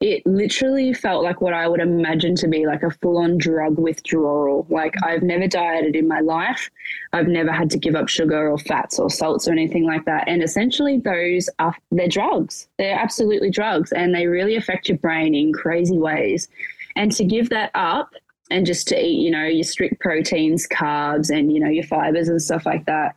it 0.00 0.24
literally 0.24 0.94
felt 0.94 1.22
like 1.22 1.42
what 1.42 1.52
I 1.52 1.68
would 1.68 1.80
imagine 1.80 2.34
to 2.36 2.48
be 2.48 2.64
like 2.64 2.82
a 2.82 2.90
full 2.90 3.18
on 3.18 3.36
drug 3.36 3.78
withdrawal. 3.78 4.66
Like, 4.70 4.94
I've 5.04 5.22
never 5.22 5.46
dieted 5.46 5.94
in 5.94 6.08
my 6.08 6.20
life. 6.20 6.70
I've 7.12 7.28
never 7.28 7.52
had 7.52 7.68
to 7.70 7.78
give 7.78 7.94
up 7.94 8.08
sugar 8.08 8.50
or 8.50 8.56
fats 8.56 8.98
or 8.98 9.10
salts 9.10 9.46
or 9.46 9.52
anything 9.52 9.84
like 9.84 10.06
that. 10.06 10.26
And 10.26 10.42
essentially, 10.42 10.98
those 10.98 11.50
are 11.58 11.74
they're 11.90 12.08
drugs. 12.08 12.66
They're 12.78 12.98
absolutely 12.98 13.50
drugs 13.50 13.92
and 13.92 14.14
they 14.14 14.26
really 14.26 14.56
affect 14.56 14.88
your 14.88 14.96
brain 14.96 15.34
in 15.34 15.52
crazy 15.52 15.98
ways. 15.98 16.48
And 16.96 17.12
to 17.12 17.24
give 17.24 17.50
that 17.50 17.70
up 17.74 18.14
and 18.50 18.66
just 18.66 18.88
to 18.88 19.00
eat, 19.00 19.20
you 19.20 19.30
know, 19.30 19.44
your 19.44 19.64
strict 19.64 20.00
proteins, 20.00 20.66
carbs, 20.66 21.30
and, 21.30 21.52
you 21.52 21.60
know, 21.60 21.68
your 21.68 21.84
fibers 21.84 22.28
and 22.28 22.42
stuff 22.42 22.66
like 22.66 22.86
that, 22.86 23.14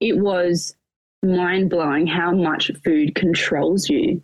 it 0.00 0.18
was 0.18 0.76
mind 1.22 1.70
blowing 1.70 2.06
how 2.06 2.32
much 2.32 2.70
food 2.84 3.14
controls 3.14 3.88
you. 3.88 4.22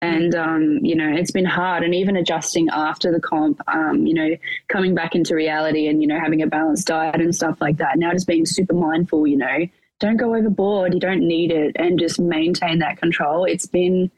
And, 0.00 0.34
um, 0.34 0.80
you 0.82 0.96
know, 0.96 1.08
it's 1.12 1.30
been 1.30 1.44
hard. 1.44 1.84
And 1.84 1.94
even 1.94 2.16
adjusting 2.16 2.68
after 2.70 3.12
the 3.12 3.20
comp, 3.20 3.60
um, 3.68 4.04
you 4.04 4.14
know, 4.14 4.36
coming 4.68 4.96
back 4.96 5.14
into 5.14 5.36
reality 5.36 5.86
and, 5.86 6.02
you 6.02 6.08
know, 6.08 6.18
having 6.18 6.42
a 6.42 6.48
balanced 6.48 6.88
diet 6.88 7.20
and 7.20 7.32
stuff 7.32 7.60
like 7.60 7.76
that. 7.76 7.98
Now 7.98 8.10
just 8.10 8.26
being 8.26 8.44
super 8.44 8.74
mindful, 8.74 9.28
you 9.28 9.36
know, 9.36 9.66
don't 10.00 10.16
go 10.16 10.34
overboard. 10.34 10.92
You 10.92 10.98
don't 10.98 11.20
need 11.20 11.52
it 11.52 11.76
and 11.78 12.00
just 12.00 12.18
maintain 12.18 12.80
that 12.80 12.98
control. 12.98 13.44
It's 13.44 13.66
been, 13.66 14.10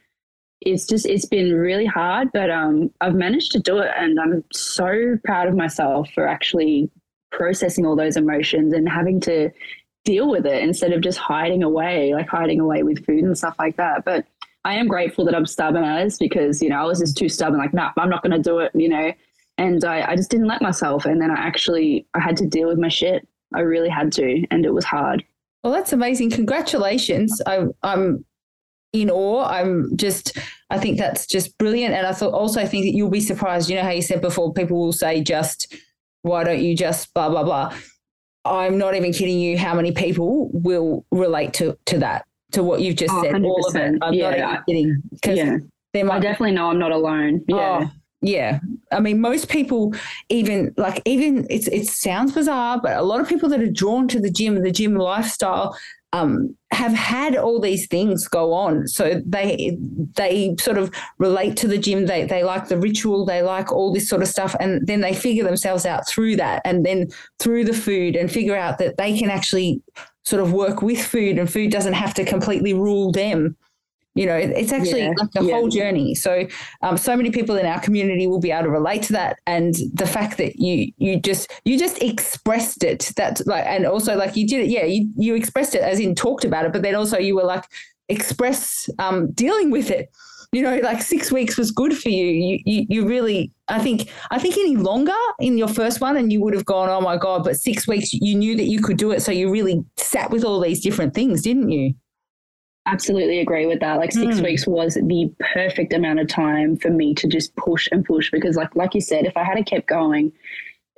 it's 0.65 0.87
just 0.87 1.07
it's 1.07 1.27
been 1.27 1.55
really 1.55 1.87
hard, 1.87 2.31
but 2.33 2.51
um, 2.51 2.91
I've 3.01 3.15
managed 3.15 3.53
to 3.53 3.61
do 3.61 3.79
it, 3.79 3.91
and 3.97 4.19
I'm 4.19 4.45
so 4.53 5.19
proud 5.25 5.49
of 5.49 5.55
myself 5.55 6.11
for 6.15 6.27
actually 6.27 6.91
processing 7.31 7.85
all 7.85 7.97
those 7.97 8.17
emotions 8.17 8.73
and 8.73 8.89
having 8.89 9.21
to 9.21 9.51
deal 10.05 10.29
with 10.29 10.47
it 10.47 10.63
instead 10.63 10.93
of 10.93 11.01
just 11.01 11.19
hiding 11.19 11.63
away, 11.63 12.15
like 12.15 12.29
hiding 12.29 12.61
away 12.61 12.83
with 12.83 13.05
food 13.05 13.25
and 13.25 13.37
stuff 13.37 13.57
like 13.59 13.77
that. 13.77 14.05
But 14.05 14.27
I 14.65 14.75
am 14.75 14.89
grateful 14.89 15.25
that 15.25 15.35
I'm 15.35 15.47
stubborn 15.47 15.85
as 15.85 16.19
because 16.19 16.63
you 16.63 16.69
know 16.69 16.77
I 16.77 16.85
was 16.85 17.01
just 17.01 17.17
too 17.17 17.29
stubborn, 17.29 17.59
like 17.59 17.75
nah, 17.75 17.93
I'm 17.97 18.11
not 18.11 18.23
going 18.23 18.33
to 18.33 18.51
do 18.51 18.59
it, 18.59 18.73
you 18.75 18.89
know, 18.89 19.13
and 19.59 19.85
I, 19.85 20.11
I 20.11 20.17
just 20.17 20.31
didn't 20.31 20.47
let 20.47 20.63
myself, 20.63 21.05
and 21.05 21.21
then 21.21 21.31
I 21.31 21.35
actually 21.35 22.07
I 22.15 22.21
had 22.21 22.37
to 22.39 22.47
deal 22.47 22.69
with 22.69 22.79
my 22.79 22.89
shit. 22.89 23.27
I 23.55 23.61
really 23.61 23.89
had 23.89 24.13
to, 24.13 24.45
and 24.51 24.65
it 24.65 24.75
was 24.75 24.85
hard. 24.85 25.25
Well, 25.63 25.73
that's 25.73 25.93
amazing. 25.93 26.31
Congratulations. 26.31 27.41
I, 27.47 27.67
I'm 27.83 28.25
in 28.95 29.11
awe. 29.11 29.45
I'm 29.45 29.95
just, 29.97 30.39
I 30.71 30.79
think 30.79 30.99
that's 30.99 31.27
just 31.27 31.57
brilliant. 31.59 31.95
And 31.95 32.07
I 32.07 32.13
thought 32.13 32.33
also 32.33 32.61
I 32.61 32.67
think 32.67 32.85
that 32.87 32.95
you'll 32.95 33.11
be 33.11 33.21
surprised. 33.21 33.69
You 33.69 33.77
know 33.77 33.83
how 33.83 33.91
you 33.91 34.03
said 34.03 34.21
before, 34.23 34.55
people 34.55 34.79
will 34.79 34.93
say 34.93 35.23
just 35.23 35.75
why 36.23 36.43
don't 36.45 36.63
you 36.63 36.75
just 36.75 37.13
blah 37.13 37.29
blah 37.29 37.43
blah 37.45 37.75
i'm 38.47 38.79
not 38.79 38.95
even 38.95 39.13
kidding 39.13 39.39
you 39.39 39.59
how 39.59 39.75
many 39.75 39.93
people 39.93 40.49
will 40.55 41.05
relate 41.11 41.53
to 41.53 41.77
to 41.85 41.99
that 41.99 42.25
to 42.53 42.63
what 42.63 42.81
you've 42.81 42.97
just 42.97 43.13
Oh, 43.15 43.23
said 43.23 43.43
all 43.45 43.67
of 43.67 43.77
it 43.77 43.99
i'm 44.01 44.15
Yeah. 44.15 44.31
not 44.31 44.63
even 44.69 45.03
kidding 45.23 45.37
Yeah. 45.37 45.57
there 45.93 46.05
I 46.05 46.07
might 46.09 46.21
be 46.21 46.27
definitely 46.27 46.53
know 46.53 46.71
I'm 46.71 46.79
not 46.79 46.93
alone. 46.93 47.43
Yeah. 47.49 47.81
Oh, 47.85 47.91
yeah. 48.23 48.59
I 48.91 49.01
mean, 49.01 49.21
most 49.21 49.49
people 49.51 49.95
even 50.31 50.73
like 50.79 51.03
even 51.05 51.47
it's 51.51 51.69
it 51.69 51.87
sounds 51.87 52.33
bizarre, 52.33 52.81
but 52.83 52.97
a 52.97 53.03
lot 53.03 53.21
of 53.21 53.29
people 53.29 53.51
that 53.51 53.61
are 53.61 53.71
drawn 53.71 54.09
to 54.09 54.19
the 54.19 54.31
gym, 54.31 54.63
the 54.63 54.71
gym 54.73 54.95
lifestyle, 54.95 55.77
um, 56.15 56.57
have 56.71 56.93
had 56.93 57.37
all 57.37 57.61
these 57.61 57.89
things 57.89 58.29
go 58.29 58.53
on. 58.53 58.87
So 58.87 59.21
they 59.27 59.77
they 60.15 60.55
sort 60.61 60.79
of 60.79 60.93
relate 61.19 61.57
to 61.59 61.69
the 61.69 61.77
gym. 61.77 62.07
They 62.07 62.25
they 62.25 62.45
like 62.45 62.69
the 62.69 62.79
ritual, 62.79 63.25
they 63.25 63.43
like 63.43 63.73
all 63.73 63.93
this 63.93 64.09
sort 64.09 64.23
of 64.23 64.29
stuff. 64.29 64.55
And 64.61 64.87
then 64.87 65.01
they 65.01 65.13
figure 65.13 65.43
themselves 65.43 65.85
out 65.85 66.07
through 66.09 66.37
that 66.37 66.63
and 66.65 66.87
then 66.87 67.09
through 67.41 67.65
the 67.65 67.73
food 67.73 68.15
and 68.15 68.31
figure 68.31 68.55
out 68.57 68.79
that 68.79 68.97
they 68.97 69.19
can 69.19 69.29
actually 69.29 69.83
sort 70.23 70.41
of 70.41 70.53
work 70.53 70.83
with 70.83 71.05
food 71.05 71.37
and 71.37 71.53
food 71.53 71.73
doesn't 71.73 71.95
have 71.95 72.15
to 72.15 72.25
completely 72.25 72.75
rule 72.75 73.11
them. 73.11 73.57
You 74.15 74.27
know, 74.27 74.37
it's 74.37 74.73
actually 74.73 75.03
Yeah, 75.03 75.13
like 75.19 75.31
a 75.37 75.45
yeah. 75.45 75.55
whole 75.55 75.69
journey. 75.69 76.15
So 76.15 76.47
um, 76.83 76.97
so 76.97 77.17
many 77.17 77.31
people 77.31 77.57
in 77.57 77.67
our 77.67 77.81
community 77.81 78.27
will 78.27 78.41
be 78.41 78.53
able 78.53 78.65
to 78.65 78.71
relate 78.71 79.03
to 79.05 79.13
that 79.15 79.39
and 79.47 79.75
the 79.93 80.07
fact 80.07 80.39
that 80.39 80.57
you 80.57 80.93
you 80.99 81.19
just 81.21 81.51
you 81.65 81.79
just 81.79 82.01
expressed 82.03 82.85
it 82.85 83.11
that 83.17 83.45
like 83.47 83.65
and 83.67 83.87
also 83.87 84.17
like 84.17 84.37
you 84.37 84.47
did 84.47 84.61
it 84.61 84.69
yeah 84.71 84.85
you, 84.85 85.09
you 85.17 85.35
expressed 85.35 85.75
it 85.75 85.83
as 85.83 85.99
in 85.99 86.15
talked 86.15 86.45
about 86.45 86.65
it 86.65 86.73
but 86.73 86.83
then 86.83 86.95
also 86.95 87.19
you 87.19 87.35
were 87.35 87.45
like 87.45 87.65
express 88.09 88.89
um, 88.99 89.31
dealing 89.33 89.71
with 89.71 89.91
it 89.91 90.11
you 90.53 90.63
know 90.63 90.77
like 90.79 91.03
six 91.03 91.33
weeks 91.33 91.57
was 91.57 91.73
good 91.73 91.97
for 91.97 92.11
you. 92.11 92.27
you 92.27 92.59
you 92.65 92.87
you 92.89 93.09
really 93.09 93.51
i 93.69 93.79
think 93.81 94.09
i 94.31 94.39
think 94.39 94.57
any 94.57 94.77
longer 94.77 95.13
in 95.41 95.59
your 95.59 95.67
first 95.69 96.01
one 96.01 96.17
and 96.17 96.33
you 96.33 96.41
would 96.41 96.55
have 96.55 96.65
gone 96.67 96.89
oh 96.89 97.01
my 97.01 97.17
god 97.17 97.43
but 97.43 97.57
six 97.57 97.89
weeks 97.89 98.13
you 98.13 98.37
knew 98.37 98.57
that 98.57 98.65
you 98.67 98.81
could 98.81 98.97
do 98.97 99.11
it 99.11 99.21
so 99.21 99.33
you 99.33 99.51
really 99.51 99.83
sat 99.97 100.31
with 100.31 100.45
all 100.45 100.61
these 100.61 100.81
different 100.81 101.13
things 101.15 101.43
didn't 101.43 101.71
you 101.71 101.93
Absolutely 102.87 103.41
agree 103.41 103.67
with 103.67 103.81
that. 103.81 103.95
Like 103.99 104.13
six 104.13 104.37
Mm. 104.41 104.45
weeks 104.45 104.67
was 104.67 104.95
the 104.95 105.33
perfect 105.41 105.93
amount 105.95 106.21
of 106.21 106.29
time 106.29 106.77
for 106.77 106.91
me 106.91 107.15
to 107.15 107.27
just 107.27 107.55
push 107.57 107.89
and 107.91 108.05
push 108.05 108.31
because 108.31 108.57
like 108.57 108.75
like 108.77 108.95
you 108.95 109.01
said, 109.01 109.25
if 109.25 109.37
I 109.37 109.45
had 109.45 109.65
kept 109.67 109.87
going, 109.87 110.33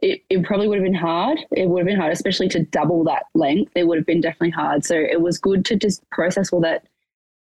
it, 0.02 0.20
it 0.28 0.44
probably 0.44 0.66
would 0.68 0.78
have 0.78 0.84
been 0.84 0.94
hard. 0.94 1.38
It 1.52 1.68
would 1.68 1.78
have 1.80 1.86
been 1.86 1.98
hard, 1.98 2.12
especially 2.12 2.48
to 2.50 2.64
double 2.64 3.04
that 3.04 3.26
length. 3.34 3.72
It 3.76 3.86
would 3.86 3.98
have 3.98 4.06
been 4.06 4.20
definitely 4.20 4.50
hard. 4.50 4.84
So 4.84 4.94
it 4.96 5.20
was 5.20 5.38
good 5.38 5.64
to 5.66 5.76
just 5.76 6.08
process 6.10 6.52
all 6.52 6.60
that 6.62 6.86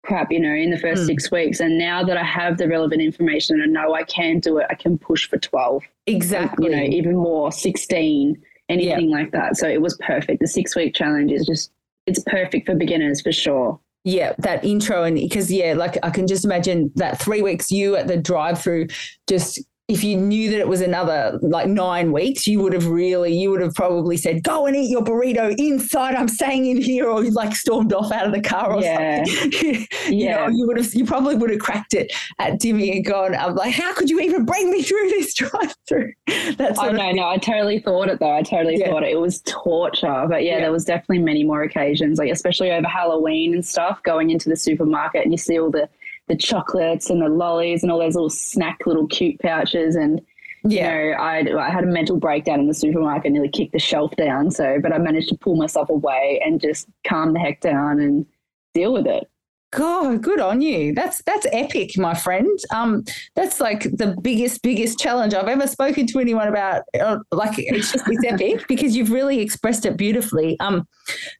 crap, 0.04 0.30
you 0.30 0.38
know, 0.38 0.52
in 0.54 0.70
the 0.70 0.78
first 0.78 1.04
Mm. 1.04 1.06
six 1.06 1.30
weeks. 1.32 1.60
And 1.60 1.78
now 1.78 2.04
that 2.04 2.18
I 2.18 2.22
have 2.22 2.58
the 2.58 2.68
relevant 2.68 3.00
information 3.00 3.60
and 3.60 3.76
I 3.78 3.82
know 3.82 3.94
I 3.94 4.02
can 4.04 4.38
do 4.40 4.58
it, 4.58 4.66
I 4.68 4.74
can 4.74 4.98
push 4.98 5.26
for 5.26 5.38
12, 5.38 5.82
exactly 6.06 6.66
you 6.66 6.76
know, 6.76 6.82
even 6.82 7.16
more, 7.16 7.50
16, 7.50 8.36
anything 8.68 9.08
like 9.10 9.30
that. 9.32 9.56
So 9.56 9.66
it 9.66 9.80
was 9.80 9.96
perfect. 9.96 10.40
The 10.40 10.46
six 10.46 10.76
week 10.76 10.94
challenge 10.94 11.32
is 11.32 11.46
just, 11.46 11.72
it's 12.06 12.22
perfect 12.26 12.66
for 12.66 12.74
beginners 12.74 13.22
for 13.22 13.32
sure. 13.32 13.80
Yeah 14.04 14.34
that 14.38 14.62
intro 14.64 15.02
and 15.02 15.16
because 15.16 15.50
yeah 15.50 15.72
like 15.72 15.96
i 16.02 16.10
can 16.10 16.26
just 16.26 16.44
imagine 16.44 16.92
that 16.94 17.20
three 17.20 17.42
weeks 17.42 17.70
you 17.70 17.96
at 17.96 18.06
the 18.06 18.16
drive 18.16 18.60
through 18.60 18.86
just 19.26 19.62
if 19.88 20.02
you 20.02 20.16
knew 20.16 20.50
that 20.50 20.58
it 20.60 20.66
was 20.66 20.80
another 20.80 21.38
like 21.42 21.68
nine 21.68 22.10
weeks 22.10 22.46
you 22.46 22.58
would 22.58 22.72
have 22.72 22.86
really 22.86 23.36
you 23.36 23.50
would 23.50 23.60
have 23.60 23.74
probably 23.74 24.16
said 24.16 24.42
go 24.42 24.64
and 24.64 24.74
eat 24.74 24.88
your 24.88 25.02
burrito 25.02 25.54
inside 25.58 26.14
i'm 26.14 26.26
staying 26.28 26.64
in 26.64 26.80
here 26.80 27.06
or 27.06 27.22
you 27.22 27.30
like 27.32 27.54
stormed 27.54 27.92
off 27.92 28.10
out 28.10 28.26
of 28.26 28.32
the 28.32 28.40
car 28.40 28.72
or 28.72 28.80
Yeah. 28.82 29.24
something 29.24 29.52
you 30.06 30.24
Yeah. 30.24 30.46
know 30.46 30.48
you 30.48 30.66
would 30.66 30.78
have 30.78 30.94
you 30.94 31.04
probably 31.04 31.34
would 31.36 31.50
have 31.50 31.58
cracked 31.58 31.92
it 31.92 32.10
at 32.38 32.54
Dimmy 32.60 32.92
and 32.96 33.04
gone 33.04 33.34
i'm 33.34 33.54
like 33.56 33.74
how 33.74 33.92
could 33.92 34.08
you 34.08 34.20
even 34.20 34.46
bring 34.46 34.70
me 34.70 34.82
through 34.82 35.10
this 35.10 35.34
drive 35.34 35.74
through 35.86 36.12
that's 36.56 36.78
Oh 36.78 36.90
no, 36.90 37.10
no, 37.12 37.28
I 37.28 37.36
totally 37.36 37.78
thought 37.78 38.08
it 38.08 38.20
though. 38.20 38.32
I 38.34 38.42
totally 38.42 38.76
Yeah. 38.78 38.90
thought 38.90 39.02
it. 39.02 39.10
It 39.12 39.20
was 39.20 39.42
torture. 39.42 40.26
But 40.28 40.44
yeah, 40.44 40.54
Yeah. 40.54 40.60
there 40.60 40.72
was 40.72 40.84
definitely 40.84 41.18
many 41.20 41.44
more 41.44 41.62
occasions, 41.62 42.18
like 42.18 42.30
especially 42.30 42.70
over 42.70 42.86
Halloween 42.86 43.54
and 43.54 43.64
stuff, 43.64 44.02
going 44.02 44.30
into 44.30 44.48
the 44.48 44.56
supermarket 44.56 45.22
and 45.22 45.32
you 45.32 45.38
see 45.38 45.58
all 45.58 45.70
the 45.70 45.88
the 46.28 46.36
chocolates 46.36 47.10
and 47.10 47.20
the 47.20 47.28
lollies 47.28 47.82
and 47.82 47.92
all 47.92 47.98
those 47.98 48.14
little 48.14 48.30
snack 48.30 48.78
little 48.86 49.06
cute 49.06 49.38
pouches 49.40 49.94
and 49.94 50.20
yeah 50.66 51.02
you 51.02 51.10
know, 51.10 51.16
I 51.18 51.66
I 51.66 51.70
had 51.70 51.84
a 51.84 51.88
mental 51.88 52.16
breakdown 52.16 52.60
in 52.60 52.68
the 52.68 52.74
supermarket, 52.74 53.32
nearly 53.32 53.50
kicked 53.50 53.72
the 53.72 53.78
shelf 53.78 54.14
down. 54.16 54.50
So, 54.50 54.78
but 54.82 54.92
I 54.92 54.98
managed 54.98 55.28
to 55.28 55.36
pull 55.36 55.56
myself 55.56 55.90
away 55.90 56.40
and 56.44 56.60
just 56.60 56.88
calm 57.06 57.34
the 57.34 57.40
heck 57.40 57.60
down 57.60 58.00
and 58.00 58.24
deal 58.72 58.92
with 58.92 59.06
it. 59.06 59.28
God, 59.74 60.22
good 60.22 60.38
on 60.38 60.60
you. 60.60 60.94
That's 60.94 61.20
that's 61.22 61.46
epic, 61.52 61.98
my 61.98 62.14
friend. 62.14 62.58
Um, 62.72 63.04
that's 63.34 63.60
like 63.60 63.82
the 63.82 64.16
biggest, 64.22 64.62
biggest 64.62 65.00
challenge 65.00 65.34
I've 65.34 65.48
ever 65.48 65.66
spoken 65.66 66.06
to 66.06 66.20
anyone 66.20 66.46
about. 66.46 66.82
Uh, 66.98 67.18
like 67.32 67.58
it's 67.58 67.90
just 67.90 68.04
it's 68.08 68.24
epic 68.24 68.64
because 68.68 68.96
you've 68.96 69.10
really 69.10 69.40
expressed 69.40 69.84
it 69.84 69.96
beautifully. 69.96 70.56
Um, 70.60 70.86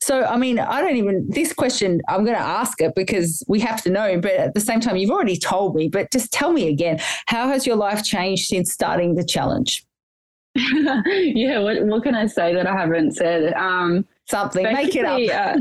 so 0.00 0.24
I 0.24 0.36
mean, 0.36 0.58
I 0.58 0.80
don't 0.80 0.96
even 0.96 1.28
this 1.30 1.52
question. 1.52 2.00
I'm 2.08 2.24
going 2.24 2.36
to 2.36 2.42
ask 2.42 2.80
it 2.80 2.96
because 2.96 3.44
we 3.46 3.60
have 3.60 3.82
to 3.84 3.90
know, 3.90 4.20
but 4.20 4.32
at 4.32 4.54
the 4.54 4.60
same 4.60 4.80
time, 4.80 4.96
you've 4.96 5.12
already 5.12 5.38
told 5.38 5.76
me. 5.76 5.88
But 5.88 6.10
just 6.10 6.32
tell 6.32 6.52
me 6.52 6.68
again, 6.68 6.98
how 7.26 7.46
has 7.46 7.68
your 7.68 7.76
life 7.76 8.02
changed 8.02 8.46
since 8.48 8.72
starting 8.72 9.14
the 9.14 9.24
challenge? 9.24 9.84
yeah, 10.56 11.60
what 11.60 11.84
what 11.84 12.02
can 12.02 12.16
I 12.16 12.26
say 12.26 12.52
that 12.52 12.66
I 12.66 12.76
haven't 12.76 13.12
said? 13.12 13.54
Um, 13.54 14.04
Something, 14.26 14.64
make 14.64 14.96
it 14.96 15.04
up. 15.04 15.20
Uh, 15.20 15.58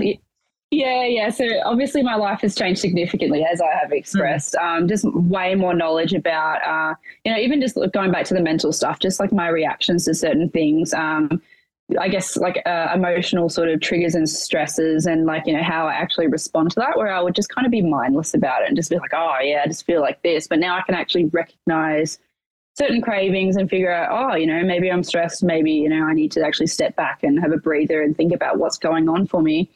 yeah, 0.74 1.06
yeah. 1.06 1.30
So 1.30 1.48
obviously, 1.66 2.02
my 2.02 2.16
life 2.16 2.42
has 2.42 2.56
changed 2.56 2.82
significantly, 2.82 3.46
as 3.46 3.62
I 3.62 3.72
have 3.80 3.92
expressed. 3.92 4.56
Um, 4.56 4.88
just 4.88 5.06
way 5.06 5.54
more 5.56 5.74
knowledge 5.74 6.14
about, 6.14 6.66
uh, 6.66 6.96
you 7.24 7.32
know, 7.32 7.38
even 7.38 7.62
just 7.62 7.78
going 7.94 8.12
back 8.12 8.26
to 8.26 8.34
the 8.34 8.42
mental 8.42 8.74
stuff, 8.74 9.00
just 9.00 9.20
like 9.20 9.32
my 9.32 9.48
reactions 9.50 10.06
to 10.06 10.16
certain 10.16 10.50
things. 10.50 10.94
Um, 10.94 11.42
I 12.00 12.08
guess 12.08 12.38
like 12.38 12.62
uh, 12.66 12.88
emotional 12.96 13.50
sort 13.50 13.70
of 13.70 13.82
triggers 13.82 14.16
and 14.16 14.28
stresses, 14.28 15.06
and 15.06 15.26
like 15.26 15.44
you 15.46 15.54
know 15.54 15.64
how 15.64 15.88
I 15.88 15.94
actually 15.94 16.28
respond 16.28 16.72
to 16.72 16.80
that. 16.80 16.98
Where 16.98 17.14
I 17.14 17.22
would 17.22 17.36
just 17.36 17.50
kind 17.50 17.66
of 17.66 17.72
be 17.72 17.82
mindless 17.82 18.34
about 18.34 18.64
it 18.64 18.68
and 18.68 18.76
just 18.76 18.90
be 18.90 18.98
like, 18.98 19.14
oh 19.14 19.38
yeah, 19.44 19.62
I 19.64 19.68
just 19.68 19.86
feel 19.86 20.02
like 20.02 20.24
this. 20.24 20.48
But 20.48 20.60
now 20.60 20.76
I 20.76 20.82
can 20.82 20.96
actually 20.96 21.26
recognize 21.26 22.18
certain 22.76 23.02
cravings 23.02 23.56
and 23.58 23.70
figure 23.70 23.92
out, 23.92 24.10
oh, 24.12 24.36
you 24.36 24.48
know, 24.48 24.64
maybe 24.64 24.92
I'm 24.92 25.04
stressed. 25.04 25.44
Maybe, 25.44 25.72
you 25.72 25.90
know, 25.90 26.04
I 26.06 26.14
need 26.14 26.32
to 26.32 26.44
actually 26.44 26.68
step 26.68 26.96
back 26.96 27.22
and 27.22 27.40
have 27.40 27.52
a 27.52 27.58
breather 27.58 28.02
and 28.02 28.18
think 28.18 28.34
about 28.34 28.58
what's 28.58 28.80
going 28.80 29.08
on 29.08 29.28
for 29.28 29.44
me. 29.44 29.70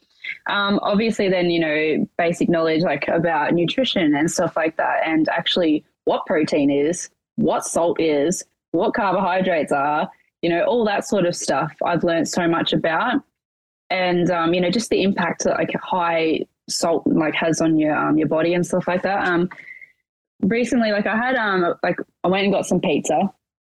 Um, 0.48 0.80
obviously, 0.82 1.30
then, 1.30 1.50
you 1.50 1.60
know, 1.60 2.08
basic 2.18 2.50
knowledge 2.50 2.82
like 2.84 3.08
about 3.08 3.54
nutrition 3.54 4.16
and 4.16 4.30
stuff 4.32 4.56
like 4.56 4.78
that, 4.78 5.02
and 5.06 5.28
actually 5.30 5.84
what 6.06 6.26
protein 6.26 6.70
is, 6.70 7.10
what 7.36 7.66
salt 7.66 8.00
is, 8.00 8.44
what 8.72 8.94
carbohydrates 8.94 9.72
are, 9.72 10.10
you 10.42 10.50
know, 10.50 10.64
all 10.66 10.86
that 10.86 11.06
sort 11.08 11.26
of 11.26 11.36
stuff 11.36 11.74
I've 11.84 12.04
learned 12.04 12.28
so 12.30 12.48
much 12.48 12.74
about. 12.74 13.22
And, 13.90 14.30
um, 14.32 14.54
you 14.54 14.62
know, 14.62 14.70
just 14.70 14.90
the 14.90 15.02
impact 15.04 15.44
that 15.46 15.54
like 15.58 15.74
high 15.82 16.42
salt 16.70 17.08
like 17.08 17.34
has 17.36 17.62
on 17.62 17.78
your 17.80 17.96
um, 17.96 18.18
your 18.18 18.28
body 18.28 18.54
and 18.54 18.66
stuff 18.66 18.88
like 18.88 19.02
that. 19.04 19.26
Um, 19.28 19.50
recently, 20.42 20.92
like 20.92 21.08
I 21.08 21.16
had 21.16 21.36
um 21.36 21.74
like 21.84 21.98
I 22.24 22.28
went 22.28 22.44
and 22.44 22.54
got 22.54 22.66
some 22.66 22.80
pizza, 22.82 23.32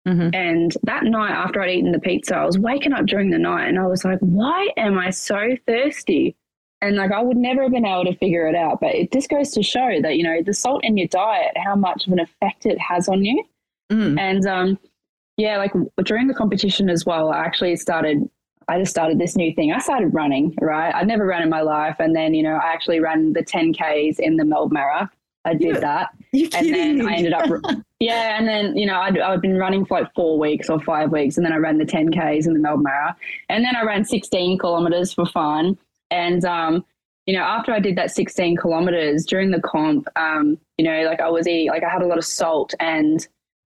Mhm. 0.06 0.34
and 0.34 0.76
that 0.82 1.04
night 1.04 1.30
after 1.30 1.62
I'd 1.62 1.70
eaten 1.70 1.92
the 1.92 1.98
pizza, 2.00 2.36
I 2.36 2.44
was 2.44 2.58
waking 2.58 2.92
up 2.92 3.06
during 3.06 3.30
the 3.30 3.38
night 3.38 3.68
and 3.68 3.78
I 3.78 3.86
was 3.86 4.04
like, 4.04 4.18
why 4.20 4.68
am 4.76 4.98
I 4.98 5.10
so 5.10 5.56
thirsty? 5.66 6.34
And 6.82 6.96
like 6.96 7.12
I 7.12 7.22
would 7.22 7.36
never 7.36 7.62
have 7.62 7.72
been 7.72 7.86
able 7.86 8.04
to 8.04 8.16
figure 8.16 8.46
it 8.48 8.54
out, 8.54 8.80
but 8.80 8.94
it 8.94 9.12
just 9.12 9.30
goes 9.30 9.50
to 9.52 9.62
show 9.62 10.00
that 10.02 10.16
you 10.16 10.24
know 10.24 10.42
the 10.42 10.52
salt 10.52 10.84
in 10.84 10.96
your 10.96 11.08
diet, 11.08 11.52
how 11.56 11.76
much 11.76 12.06
of 12.06 12.12
an 12.12 12.18
effect 12.20 12.66
it 12.66 12.78
has 12.78 13.08
on 13.08 13.24
you. 13.24 13.42
Mm. 13.90 14.18
And 14.18 14.46
um, 14.46 14.78
yeah, 15.36 15.56
like 15.58 15.72
during 16.04 16.26
the 16.26 16.34
competition 16.34 16.90
as 16.90 17.06
well, 17.06 17.30
I 17.32 17.38
actually 17.38 17.76
started. 17.76 18.28
I 18.68 18.78
just 18.78 18.90
started 18.92 19.18
this 19.18 19.36
new 19.36 19.52
thing. 19.54 19.72
I 19.72 19.78
started 19.78 20.14
running, 20.14 20.54
right? 20.60 20.94
I'd 20.94 21.08
never 21.08 21.26
run 21.26 21.42
in 21.42 21.48
my 21.50 21.62
life, 21.62 21.96
and 21.98 22.14
then 22.14 22.34
you 22.34 22.42
know 22.42 22.54
I 22.56 22.72
actually 22.72 23.00
ran 23.00 23.32
the 23.32 23.44
10ks 23.44 24.18
in 24.18 24.36
the 24.36 24.44
Melbourne 24.44 24.74
Mara. 24.74 25.10
I 25.44 25.54
did 25.54 25.74
Yeah. 25.74 25.80
that, 25.80 26.08
and 26.32 26.72
then? 26.72 27.08
I 27.08 27.14
ended 27.16 27.32
up, 27.32 27.50
yeah, 28.00 28.38
and 28.38 28.46
then 28.46 28.76
you 28.76 28.86
know 28.86 29.00
I'd, 29.00 29.18
I'd 29.18 29.40
been 29.40 29.56
running 29.58 29.84
for 29.84 30.00
like 30.00 30.14
four 30.14 30.38
weeks 30.38 30.70
or 30.70 30.80
five 30.80 31.10
weeks, 31.10 31.36
and 31.36 31.44
then 31.44 31.52
I 31.52 31.56
ran 31.56 31.78
the 31.78 31.84
10ks 31.84 32.46
in 32.46 32.52
the 32.54 32.60
Melbourne 32.60 32.84
Mara, 32.84 33.16
and 33.48 33.64
then 33.64 33.74
I 33.74 33.82
ran 33.82 34.04
16 34.04 34.58
kilometers 34.58 35.12
for 35.12 35.26
fun, 35.26 35.76
and 36.12 36.44
um, 36.44 36.84
you 37.26 37.34
know 37.36 37.42
after 37.42 37.72
I 37.72 37.80
did 37.80 37.96
that 37.96 38.10
16 38.10 38.56
kilometers 38.56 39.24
during 39.26 39.50
the 39.50 39.60
comp, 39.60 40.06
um, 40.16 40.58
you 40.78 40.84
know 40.84 41.02
like 41.10 41.20
I 41.20 41.28
was 41.28 41.48
eating, 41.48 41.68
like 41.70 41.82
I 41.84 41.90
had 41.90 42.02
a 42.02 42.06
lot 42.06 42.18
of 42.18 42.24
salt 42.24 42.74
and. 42.80 43.26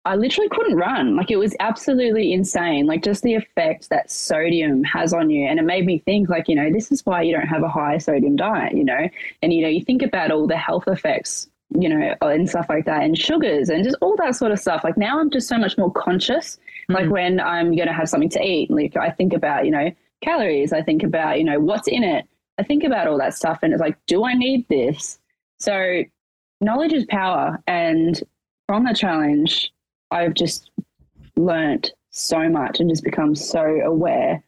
I 0.06 0.15
literally 0.15 0.47
couldn't 0.47 0.78
run. 0.78 1.17
Like 1.17 1.32
it 1.32 1.36
was 1.36 1.54
absolutely 1.60 2.32
insane. 2.32 2.86
Like 2.86 3.04
just 3.04 3.23
the 3.23 3.34
effect 3.34 3.89
that 3.89 4.10
sodium 4.10 4.82
has 4.86 5.12
on 5.12 5.30
you. 5.30 5.45
And 5.45 5.60
it 5.60 5.63
made 5.65 5.86
me 5.86 5.97
think, 6.00 6.30
like, 6.30 6.47
you 6.47 6.56
know, 6.56 6.71
this 6.71 6.93
is 6.93 7.06
why 7.06 7.23
you 7.23 7.34
don't 7.36 7.45
have 7.56 7.62
a 7.62 7.67
high 7.67 7.97
sodium 7.97 8.38
diet, 8.38 8.71
you 8.73 8.86
know? 8.86 9.10
And, 9.41 9.52
you 9.52 9.62
know, 9.62 9.67
you 9.67 9.84
think 9.84 10.02
about 10.04 10.32
all 10.32 10.47
the 10.47 10.56
health 10.56 10.88
effects, 10.88 11.50
you 11.78 11.89
know, 11.89 12.15
and 12.21 12.50
stuff 12.50 12.67
like 12.69 12.86
that, 12.86 13.04
and 13.04 13.17
sugars 13.19 13.67
and 13.67 13.84
just 13.84 13.97
all 14.00 14.15
that 14.15 14.38
sort 14.38 14.54
of 14.54 14.60
stuff. 14.60 14.86
Like 14.86 14.95
now 14.97 15.19
I'm 15.19 15.30
just 15.30 15.50
so 15.50 15.58
much 15.58 15.78
more 15.78 15.91
conscious. 15.91 16.58
Like 16.88 17.08
Mhm. 17.08 17.12
when 17.12 17.39
I'm 17.41 17.76
going 17.76 17.89
to 17.89 17.93
have 17.93 18.08
something 18.08 18.30
to 18.30 18.41
eat, 18.41 18.71
like 18.71 18.95
I 18.95 19.10
think 19.10 19.34
about, 19.34 19.65
you 19.65 19.71
know, 19.71 19.91
calories. 20.21 20.73
I 20.73 20.82
think 20.82 21.03
about, 21.03 21.38
you 21.38 21.43
know, 21.43 21.60
what's 21.60 21.88
in 21.88 22.03
it. 22.03 22.25
I 22.58 22.63
think 22.63 22.84
about 22.84 23.08
all 23.08 23.17
that 23.19 23.36
stuff. 23.36 23.60
And 23.62 23.73
it's 23.73 23.82
like, 23.82 23.97
do 24.08 24.25
I 24.25 24.34
need 24.34 24.67
this? 24.67 25.19
So 25.60 26.03
knowledge 26.62 26.93
is 26.93 27.06
power. 27.06 27.62
And 27.67 28.21
from 28.67 28.86
the 28.86 28.93
challenge, 28.93 29.71
I've 30.12 30.34
just 30.34 30.71
learnt 31.36 31.91
so 32.10 32.49
much 32.49 32.80
and 32.80 32.89
just 32.89 33.03
become 33.03 33.36
so 33.36 33.62
aware. 33.62 34.43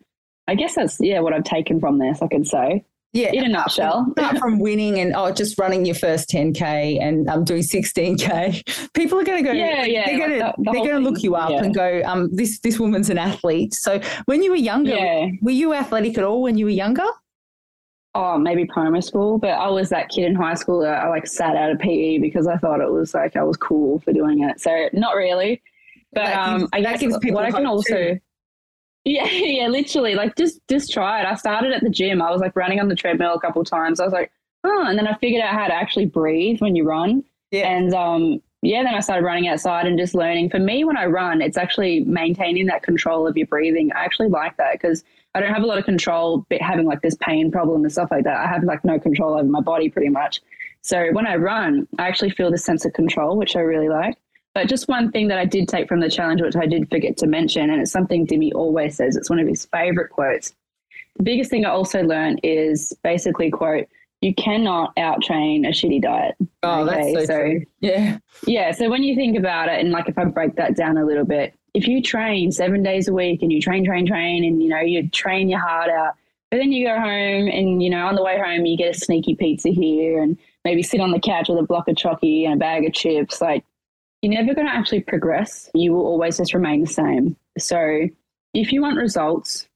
I 0.48 0.56
guess 0.56 0.76
that's 0.76 1.00
yeah 1.00 1.20
what 1.20 1.34
I've 1.34 1.44
taken 1.44 1.80
from 1.80 2.00
this. 2.00 2.22
I 2.22 2.28
could 2.28 2.48
say 2.48 2.84
Yeah. 3.12 3.32
in 3.34 3.44
a 3.44 3.48
nutshell. 3.50 4.06
Apart 4.18 4.38
from 4.38 4.60
winning 4.60 5.00
and 5.00 5.14
oh, 5.16 5.32
just 5.32 5.58
running 5.58 5.84
your 5.86 5.96
first 5.96 6.30
10k 6.30 7.02
and 7.02 7.28
um, 7.28 7.44
doing 7.44 7.64
16k, 7.64 8.92
people 8.94 9.20
are 9.20 9.24
going 9.24 9.44
to 9.44 9.50
go. 9.50 9.52
Yeah, 9.52 9.84
yeah, 9.86 10.06
They're 10.06 10.18
going 10.20 10.40
like 10.40 10.56
to 10.56 10.62
the- 10.62 10.64
the 10.64 10.72
they're 10.72 10.84
going 10.92 11.04
to 11.04 11.10
look 11.10 11.24
you 11.24 11.36
up 11.36 11.50
yeah. 11.50 11.64
and 11.64 11.74
go, 11.74 12.02
um, 12.06 12.30
this 12.36 12.60
this 12.60 12.80
woman's 12.80 13.10
an 13.10 13.18
athlete. 13.18 13.74
So 13.74 14.00
when 14.26 14.44
you 14.44 14.52
were 14.52 14.58
younger, 14.58 14.94
Yeah. 14.96 15.28
were 15.42 15.50
you 15.52 15.74
athletic 15.74 16.18
at 16.20 16.24
all 16.24 16.42
when 16.44 16.58
you 16.58 16.66
were 16.66 16.72
younger? 16.72 17.06
oh, 18.16 18.38
maybe 18.40 18.66
primary 18.66 19.04
school, 19.04 19.38
but 19.38 19.52
I 19.52 19.70
was 19.70 19.90
that 19.90 20.10
kid 20.10 20.26
in 20.26 20.36
high 20.36 20.56
school 20.56 20.80
that 20.82 21.04
I 21.04 21.08
like 21.10 21.28
sat 21.28 21.56
out 21.56 21.70
of 21.72 21.78
PE 21.80 22.18
because 22.18 22.48
I 22.48 22.58
thought 22.58 22.82
it 22.82 22.92
was 22.92 23.14
like 23.14 23.36
I 23.36 23.44
was 23.44 23.56
cool 23.56 24.00
for 24.00 24.12
doing 24.12 24.44
it. 24.44 24.60
So 24.60 24.90
not 24.94 25.16
really, 25.16 25.62
but 26.12 26.26
That 26.26 26.50
gives- 26.52 26.64
um, 26.64 26.70
I 26.74 26.82
that 26.82 26.92
guess 26.94 27.00
gives 27.02 27.18
people 27.20 27.36
what 27.36 27.46
I 27.46 27.52
can 27.52 27.68
also. 27.68 27.96
too. 27.96 28.20
Yeah, 29.06 29.26
yeah, 29.32 29.68
literally. 29.68 30.16
Like 30.16 30.36
just 30.36 30.60
just 30.68 30.92
try 30.92 31.22
it. 31.22 31.26
I 31.26 31.36
started 31.36 31.72
at 31.72 31.84
the 31.84 31.90
gym. 31.90 32.22
I 32.22 32.32
was 32.32 32.42
like 32.42 32.56
running 32.56 32.80
on 32.80 32.88
the 32.88 32.96
treadmill 32.96 33.34
a 33.34 33.40
couple 33.40 33.64
times. 33.64 34.00
I 34.00 34.06
was 34.06 34.14
like, 34.14 34.32
oh, 34.64 34.86
and 34.86 34.98
then 34.98 35.08
I 35.08 35.16
figured 35.18 35.42
out 35.42 35.54
how 35.54 35.68
to 35.68 35.74
actually 35.74 36.06
breathe 36.06 36.60
when 36.60 36.76
you 36.76 36.84
run. 36.84 37.24
Yeah. 37.52 37.70
And 37.70 37.94
um, 37.94 38.42
yeah, 38.62 38.84
then 38.84 38.94
I 38.94 39.00
started 39.00 39.26
running 39.26 39.48
outside 39.48 39.88
and 39.88 39.98
just 39.98 40.14
learning. 40.14 40.50
For 40.50 40.60
me, 40.60 40.84
when 40.84 40.98
I 40.98 41.06
run, 41.06 41.42
it's 41.42 41.58
actually 41.58 42.02
maintaining 42.02 42.66
that 42.68 42.84
control 42.84 43.28
of 43.28 43.38
your 43.38 43.48
breathing. 43.48 43.92
I 43.94 44.04
actually 44.04 44.30
like 44.30 44.58
that 44.58 44.74
because 44.74 45.04
I 45.34 45.40
don't 45.40 45.54
have 45.54 45.64
a 45.64 45.66
lot 45.66 45.78
of 45.78 45.86
control, 45.86 46.46
but 46.50 46.62
having 46.62 46.86
like 46.86 47.02
this 47.02 47.16
pain 47.16 47.52
problem 47.52 47.84
and 47.84 47.92
stuff 47.92 48.10
like 48.12 48.26
that. 48.26 48.38
I 48.38 48.48
have 48.48 48.64
like 48.64 48.84
no 48.84 49.00
control 49.00 49.36
over 49.36 49.44
my 49.44 49.62
body 49.62 49.90
pretty 49.90 50.10
much. 50.10 50.42
So 50.82 51.10
when 51.12 51.26
I 51.28 51.36
run, 51.36 51.88
I 51.98 52.08
actually 52.08 52.32
feel 52.32 52.52
this 52.52 52.64
sense 52.64 52.86
of 52.86 52.94
control, 52.94 53.38
which 53.38 53.56
I 53.56 53.60
really 53.60 53.90
like. 53.90 54.18
But 54.56 54.68
just 54.68 54.88
one 54.88 55.12
thing 55.12 55.28
that 55.28 55.38
I 55.38 55.46
did 55.46 55.68
take 55.68 55.88
from 55.88 56.00
the 56.00 56.10
challenge, 56.10 56.42
which 56.42 56.56
I 56.56 56.66
did 56.66 56.90
forget 56.90 57.18
to 57.18 57.28
mention, 57.28 57.70
and 57.70 57.82
it's 57.82 57.92
something 57.92 58.26
Dimmy 58.26 58.52
always 58.54 58.96
says, 58.98 59.16
it's 59.16 59.30
one 59.30 59.40
of 59.40 59.48
his 59.48 59.66
favorite 59.66 60.10
quotes. 60.10 60.54
The 61.18 61.24
biggest 61.24 61.50
thing 61.50 61.66
I 61.66 61.70
also 61.70 62.02
learned 62.02 62.40
is 62.44 62.94
basically, 63.04 63.52
quote, 63.52 63.88
you 64.22 64.34
cannot 64.34 64.92
out 64.98 65.22
train 65.22 65.66
a 65.66 65.70
shitty 65.70 66.02
diet. 66.02 66.36
Oh, 66.64 66.82
Okay, 66.88 67.14
that's 67.14 67.28
so, 67.28 67.34
so- 67.34 67.40
true. 67.42 67.66
Yeah. 67.80 68.18
Yeah. 68.46 68.72
So 68.72 68.90
when 68.90 69.04
you 69.04 69.16
think 69.16 69.38
about 69.38 69.70
it, 69.70 69.80
and 69.80 69.92
like 69.92 70.10
if 70.10 70.18
I 70.18 70.26
break 70.26 70.56
that 70.56 70.76
down 70.76 70.98
a 70.98 71.06
little 71.06 71.26
bit, 71.26 71.54
if 71.74 71.88
you 71.88 72.02
train 72.02 72.52
seven 72.52 72.82
days 72.84 73.08
a 73.08 73.14
week 73.14 73.42
and 73.44 73.52
you 73.52 73.62
train, 73.62 73.86
train, 73.86 74.08
train, 74.08 74.44
and 74.44 74.62
you 74.62 74.70
know, 74.70 74.80
you 74.82 75.08
train 75.10 75.48
your 75.48 75.60
heart 75.60 75.90
out, 75.90 76.16
but 76.50 76.58
then 76.58 76.72
you 76.72 76.86
go 76.88 77.00
home 77.00 77.48
and, 77.48 77.82
you 77.84 77.90
know, 77.92 78.08
on 78.08 78.16
the 78.16 78.24
way 78.24 78.38
home, 78.40 78.66
you 78.66 78.76
get 78.76 78.96
a 78.96 79.00
sneaky 79.00 79.36
pizza 79.36 79.70
here 79.70 80.22
and 80.24 80.38
maybe 80.66 80.82
sit 80.82 81.00
on 81.00 81.12
the 81.12 81.20
couch 81.20 81.48
with 81.48 81.60
a 81.60 81.64
block 81.64 81.88
of 81.88 81.96
chocky 81.96 82.44
and 82.46 82.56
a 82.56 82.58
bag 82.58 82.86
of 82.86 82.94
chips. 82.94 83.40
Like, 83.40 83.64
you're 84.22 84.34
never 84.34 84.54
going 84.54 84.68
to 84.68 84.74
actually 84.74 85.02
progress. 85.02 85.70
You 85.74 85.94
will 85.94 86.06
always 86.06 86.38
just 86.38 86.54
remain 86.54 86.82
the 86.82 86.88
same. 86.88 87.36
So 87.58 88.08
if 88.54 88.72
you 88.72 88.82
want 88.82 88.98
results, 88.98 89.68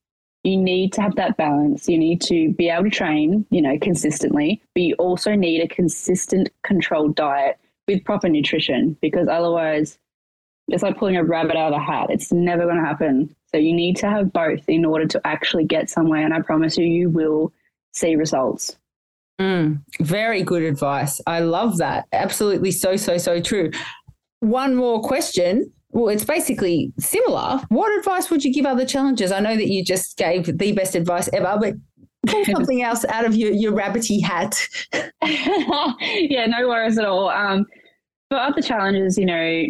you 0.44 0.58
need 0.58 0.92
to 0.94 1.02
have 1.02 1.16
that 1.16 1.38
balance. 1.38 1.88
You 1.88 1.98
need 1.98 2.22
to 2.24 2.54
be 2.54 2.70
able 2.70 2.84
to 2.84 2.90
train, 2.90 3.46
you 3.50 3.62
know, 3.62 3.78
consistently, 3.80 4.62
but 4.76 4.84
you 4.84 4.96
also 4.96 5.36
need 5.36 5.62
a 5.62 5.68
consistent, 5.68 6.50
controlled 6.64 7.16
diet 7.16 7.58
with 7.88 8.04
proper 8.04 8.28
nutrition 8.28 8.98
because 9.02 9.28
otherwise 9.30 9.98
it's 10.68 10.84
like 10.84 10.98
pulling 10.98 11.18
a 11.18 11.24
rabbit 11.24 11.56
out 11.56 11.74
of 11.74 11.82
a 11.82 11.84
hat. 11.84 12.08
It's 12.10 12.32
never 12.32 12.64
going 12.64 12.78
to 12.78 12.86
happen. 12.86 13.34
So 13.52 13.58
you 13.58 13.74
need 13.74 13.96
to 13.98 14.10
have 14.10 14.34
both 14.34 14.68
in 14.68 14.86
order 14.86 15.06
to 15.08 15.22
actually 15.26 15.66
get 15.66 15.90
somewhere. 15.90 16.24
And 16.26 16.34
I 16.34 16.42
promise 16.42 16.78
you, 16.78 16.86
you 16.86 17.10
will 17.10 17.54
see 17.94 18.16
results. 18.16 18.78
Mm, 19.40 19.82
very 20.00 20.44
good 20.44 20.64
advice. 20.64 21.20
I 21.28 21.40
love 21.40 21.78
that. 21.78 22.08
Absolutely 22.14 22.72
so, 22.72 22.96
so, 22.96 23.18
so 23.18 23.42
true. 23.42 23.72
One 24.44 24.76
more 24.76 25.02
question. 25.02 25.72
Well, 25.92 26.10
it's 26.10 26.26
basically 26.26 26.92
similar. 27.00 27.62
What 27.70 27.98
advice 27.98 28.30
would 28.30 28.44
you 28.44 28.52
give 28.52 28.66
other 28.66 28.86
challengers? 28.86 29.32
I 29.32 29.40
know 29.40 29.56
that 29.56 29.70
you 29.70 29.86
just 29.86 30.18
gave 30.18 30.58
the 30.58 30.74
best 30.74 30.96
advice 30.96 31.30
ever, 31.32 31.58
but 31.58 31.76
pull 32.28 32.44
something 32.54 32.82
else 32.82 33.06
out 33.06 33.24
of 33.24 33.36
your, 33.36 33.54
your 33.54 33.72
rabbity 33.72 34.22
hat. 34.22 34.68
yeah, 35.24 36.46
no 36.46 36.68
worries 36.68 36.98
at 36.98 37.06
all. 37.06 37.30
Um, 37.30 37.66
for 38.30 38.38
other 38.38 38.62
challenges, 38.62 39.18
you 39.18 39.26
know, 39.26 39.64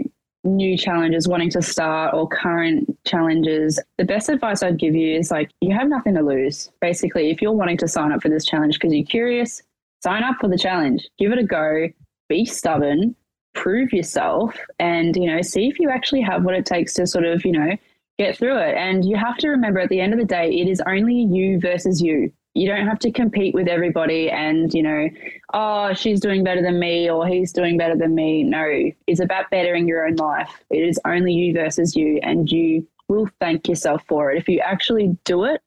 new 0.44 0.76
challenges 0.76 1.28
wanting 1.28 1.52
to 1.52 1.62
start 1.62 2.16
or 2.16 2.28
current 2.28 2.90
challenges, 3.06 3.80
the 4.00 4.06
best 4.06 4.28
advice 4.28 4.64
I'd 4.64 4.80
give 4.80 4.96
you 4.96 5.20
is 5.20 5.30
like, 5.30 5.52
you 5.62 5.72
have 5.76 5.88
nothing 5.88 6.16
to 6.16 6.24
lose. 6.24 6.72
Basically, 6.82 7.30
if 7.30 7.44
you're 7.44 7.52
wanting 7.52 7.78
to 7.78 7.88
sign 7.88 8.12
up 8.12 8.24
for 8.24 8.30
this 8.30 8.44
challenge 8.44 8.80
because 8.80 8.92
you're 8.92 9.06
curious, 9.06 9.62
sign 10.02 10.24
up 10.24 10.38
for 10.42 10.48
the 10.48 10.58
challenge, 10.58 11.08
give 11.20 11.32
it 11.32 11.38
a 11.38 11.44
go, 11.44 11.90
be 12.28 12.44
stubborn, 12.44 13.16
prove 13.54 13.94
yourself, 13.94 14.58
and, 14.80 15.16
you 15.16 15.28
know, 15.28 15.42
see 15.42 15.68
if 15.68 15.80
you 15.80 15.90
actually 15.90 16.22
have 16.22 16.44
what 16.44 16.56
it 16.56 16.66
takes 16.66 16.94
to 16.94 17.08
sort 17.08 17.26
of, 17.26 17.46
you 17.46 17.52
know, 17.52 17.78
get 18.20 18.38
through 18.38 18.58
it. 18.58 18.76
And 18.76 19.04
you 19.06 19.16
have 19.18 19.38
to 19.38 19.50
remember 19.50 19.80
at 19.80 19.90
the 19.90 20.00
end 20.00 20.14
of 20.14 20.20
the 20.20 20.26
day, 20.26 20.52
it 20.52 20.68
is 20.68 20.82
only 20.88 21.16
you 21.16 21.60
versus 21.60 22.02
you. 22.02 22.32
You 22.56 22.68
don't 22.68 22.86
have 22.86 23.00
to 23.00 23.12
compete 23.12 23.56
with 23.56 23.68
everybody 23.68 24.30
and, 24.30 24.72
you 24.74 24.84
know, 24.84 25.10
oh, 25.56 25.94
she's 25.96 26.20
doing 26.20 26.44
better 26.44 26.62
than 26.62 26.80
me 26.80 27.10
or 27.10 27.26
he's 27.26 27.52
doing 27.52 27.78
better 27.78 27.96
than 27.96 28.14
me. 28.14 28.44
No, 28.44 28.92
it's 29.08 29.20
about 29.20 29.50
bettering 29.50 29.88
your 29.88 30.06
own 30.06 30.18
life. 30.18 30.64
It 30.70 30.84
is 30.84 31.00
only 31.06 31.34
you 31.34 31.54
versus 31.54 31.96
you, 31.96 32.20
and 32.22 32.52
you 32.52 32.88
will 33.08 33.28
thank 33.40 33.68
yourself 33.68 34.04
for 34.08 34.32
it. 34.32 34.38
If 34.38 34.48
you 34.48 34.60
actually 34.60 35.18
do 35.24 35.46
it 35.46 35.62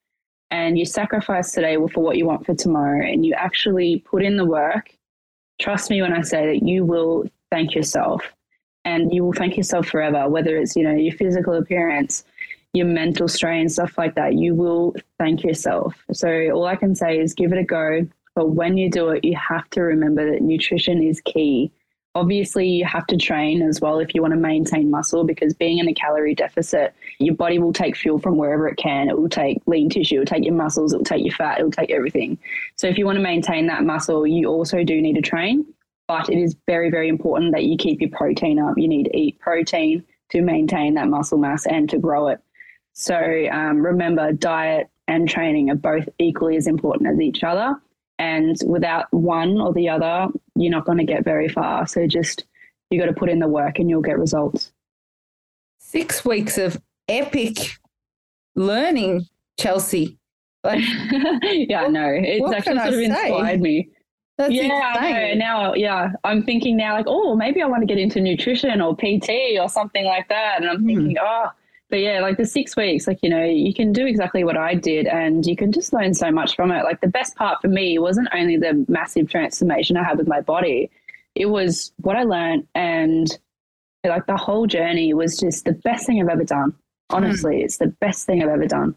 and 0.52 0.78
you 0.78 0.84
sacrifice 0.84 1.50
today 1.50 1.74
for 1.74 2.04
what 2.04 2.16
you 2.16 2.26
want 2.26 2.46
for 2.46 2.54
tomorrow 2.54 3.04
and 3.04 3.26
you 3.26 3.34
actually 3.34 4.04
put 4.08 4.22
in 4.22 4.36
the 4.36 4.44
work, 4.44 4.96
trust 5.60 5.90
me 5.90 6.00
when 6.02 6.12
I 6.12 6.20
say 6.22 6.46
that 6.46 6.62
you 6.64 6.84
will 6.84 7.24
thank 7.50 7.74
yourself 7.74 8.22
and 8.86 9.12
you 9.12 9.24
will 9.24 9.32
thank 9.32 9.56
yourself 9.56 9.88
forever, 9.88 10.28
whether 10.28 10.56
it's, 10.56 10.76
you 10.76 10.84
know, 10.84 10.94
your 10.94 11.14
physical 11.14 11.54
appearance, 11.54 12.24
your 12.72 12.86
mental 12.86 13.26
strain, 13.26 13.68
stuff 13.68 13.98
like 13.98 14.14
that. 14.14 14.34
You 14.34 14.54
will 14.54 14.94
thank 15.18 15.42
yourself. 15.42 15.96
So 16.12 16.28
all 16.52 16.66
I 16.66 16.76
can 16.76 16.94
say 16.94 17.18
is 17.18 17.34
give 17.34 17.52
it 17.52 17.58
a 17.58 17.64
go. 17.64 18.06
But 18.36 18.50
when 18.50 18.76
you 18.76 18.88
do 18.88 19.08
it, 19.08 19.24
you 19.24 19.36
have 19.36 19.68
to 19.70 19.82
remember 19.82 20.30
that 20.30 20.42
nutrition 20.42 21.02
is 21.02 21.20
key. 21.20 21.72
Obviously, 22.14 22.68
you 22.68 22.84
have 22.84 23.06
to 23.08 23.16
train 23.16 23.60
as 23.60 23.80
well 23.80 23.98
if 23.98 24.14
you 24.14 24.22
want 24.22 24.34
to 24.34 24.40
maintain 24.40 24.90
muscle 24.90 25.24
because 25.24 25.52
being 25.52 25.78
in 25.78 25.88
a 25.88 25.92
calorie 25.92 26.34
deficit, 26.34 26.94
your 27.18 27.34
body 27.34 27.58
will 27.58 27.72
take 27.72 27.96
fuel 27.96 28.18
from 28.18 28.36
wherever 28.36 28.68
it 28.68 28.76
can. 28.76 29.08
It 29.08 29.18
will 29.18 29.28
take 29.28 29.60
lean 29.66 29.90
tissue, 29.90 30.16
it 30.16 30.18
will 30.20 30.26
take 30.26 30.44
your 30.44 30.54
muscles, 30.54 30.94
it 30.94 30.98
will 30.98 31.04
take 31.04 31.24
your 31.24 31.34
fat, 31.34 31.58
it 31.58 31.64
will 31.64 31.70
take 31.70 31.90
everything. 31.90 32.38
So, 32.76 32.86
if 32.86 32.96
you 32.96 33.04
want 33.04 33.16
to 33.16 33.22
maintain 33.22 33.66
that 33.66 33.84
muscle, 33.84 34.26
you 34.26 34.48
also 34.48 34.82
do 34.82 35.02
need 35.02 35.16
to 35.16 35.20
train. 35.20 35.66
But 36.08 36.28
it 36.28 36.38
is 36.38 36.56
very, 36.66 36.90
very 36.90 37.08
important 37.08 37.52
that 37.52 37.64
you 37.64 37.76
keep 37.76 38.00
your 38.00 38.10
protein 38.10 38.58
up. 38.58 38.74
You 38.76 38.88
need 38.88 39.04
to 39.04 39.16
eat 39.16 39.40
protein 39.40 40.04
to 40.30 40.42
maintain 40.42 40.94
that 40.94 41.08
muscle 41.08 41.38
mass 41.38 41.66
and 41.66 41.88
to 41.90 41.98
grow 41.98 42.28
it. 42.28 42.40
So, 42.92 43.48
um, 43.50 43.84
remember, 43.84 44.32
diet 44.32 44.88
and 45.08 45.28
training 45.28 45.70
are 45.70 45.76
both 45.76 46.08
equally 46.18 46.56
as 46.56 46.66
important 46.66 47.10
as 47.10 47.20
each 47.20 47.42
other. 47.44 47.74
And 48.18 48.56
without 48.66 49.12
one 49.12 49.60
or 49.60 49.72
the 49.72 49.88
other, 49.88 50.28
you're 50.54 50.70
not 50.70 50.86
going 50.86 50.98
to 50.98 51.04
get 51.04 51.24
very 51.24 51.48
far. 51.48 51.86
So 51.86 52.06
just 52.06 52.44
you 52.90 52.98
got 52.98 53.06
to 53.06 53.12
put 53.12 53.28
in 53.28 53.38
the 53.38 53.48
work 53.48 53.78
and 53.78 53.90
you'll 53.90 54.00
get 54.02 54.18
results. 54.18 54.72
Six 55.78 56.24
weeks 56.24 56.56
of 56.58 56.80
epic 57.08 57.76
learning, 58.54 59.26
Chelsea. 59.58 60.18
Like, 60.64 60.82
yeah, 61.42 61.86
no, 61.88 62.06
it's 62.08 62.52
actually 62.52 62.78
I 62.78 62.90
sort 62.90 62.94
of 62.94 62.94
say? 62.94 63.04
inspired 63.04 63.60
me. 63.60 63.90
That's 64.38 64.52
yeah, 64.52 64.92
I 64.96 65.12
know. 65.12 65.34
Now, 65.34 65.74
yeah, 65.74 66.12
I'm 66.24 66.42
thinking 66.42 66.76
now, 66.76 66.94
like, 66.94 67.06
oh, 67.08 67.34
maybe 67.36 67.62
I 67.62 67.66
want 67.66 67.82
to 67.82 67.86
get 67.86 67.98
into 67.98 68.20
nutrition 68.20 68.80
or 68.80 68.94
PT 68.96 69.58
or 69.60 69.68
something 69.68 70.04
like 70.04 70.28
that. 70.28 70.60
And 70.60 70.68
I'm 70.70 70.80
Hmm. 70.80 70.86
thinking, 70.86 71.16
oh, 71.20 71.50
but 71.88 72.00
yeah, 72.00 72.20
like 72.20 72.36
the 72.36 72.44
six 72.44 72.76
weeks, 72.76 73.06
like, 73.06 73.18
you 73.22 73.30
know, 73.30 73.44
you 73.44 73.72
can 73.72 73.92
do 73.92 74.06
exactly 74.06 74.44
what 74.44 74.56
I 74.56 74.74
did 74.74 75.06
and 75.06 75.46
you 75.46 75.56
can 75.56 75.70
just 75.72 75.92
learn 75.92 76.14
so 76.14 76.30
much 76.30 76.56
from 76.56 76.70
it. 76.72 76.82
Like, 76.84 77.00
the 77.00 77.08
best 77.08 77.36
part 77.36 77.62
for 77.62 77.68
me 77.68 77.98
wasn't 77.98 78.28
only 78.34 78.56
the 78.56 78.84
massive 78.88 79.30
transformation 79.30 79.96
I 79.96 80.02
had 80.02 80.18
with 80.18 80.26
my 80.28 80.40
body, 80.40 80.90
it 81.34 81.46
was 81.46 81.92
what 81.98 82.16
I 82.16 82.24
learned. 82.24 82.66
And 82.74 83.28
like, 84.04 84.26
the 84.26 84.36
whole 84.36 84.66
journey 84.66 85.14
was 85.14 85.38
just 85.38 85.64
the 85.64 85.72
best 85.72 86.06
thing 86.06 86.20
I've 86.20 86.28
ever 86.28 86.44
done. 86.44 86.74
Honestly, 87.10 87.62
it's 87.62 87.78
the 87.78 87.86
best 87.86 88.26
thing 88.26 88.42
I've 88.42 88.48
ever 88.48 88.66
done. 88.66 88.94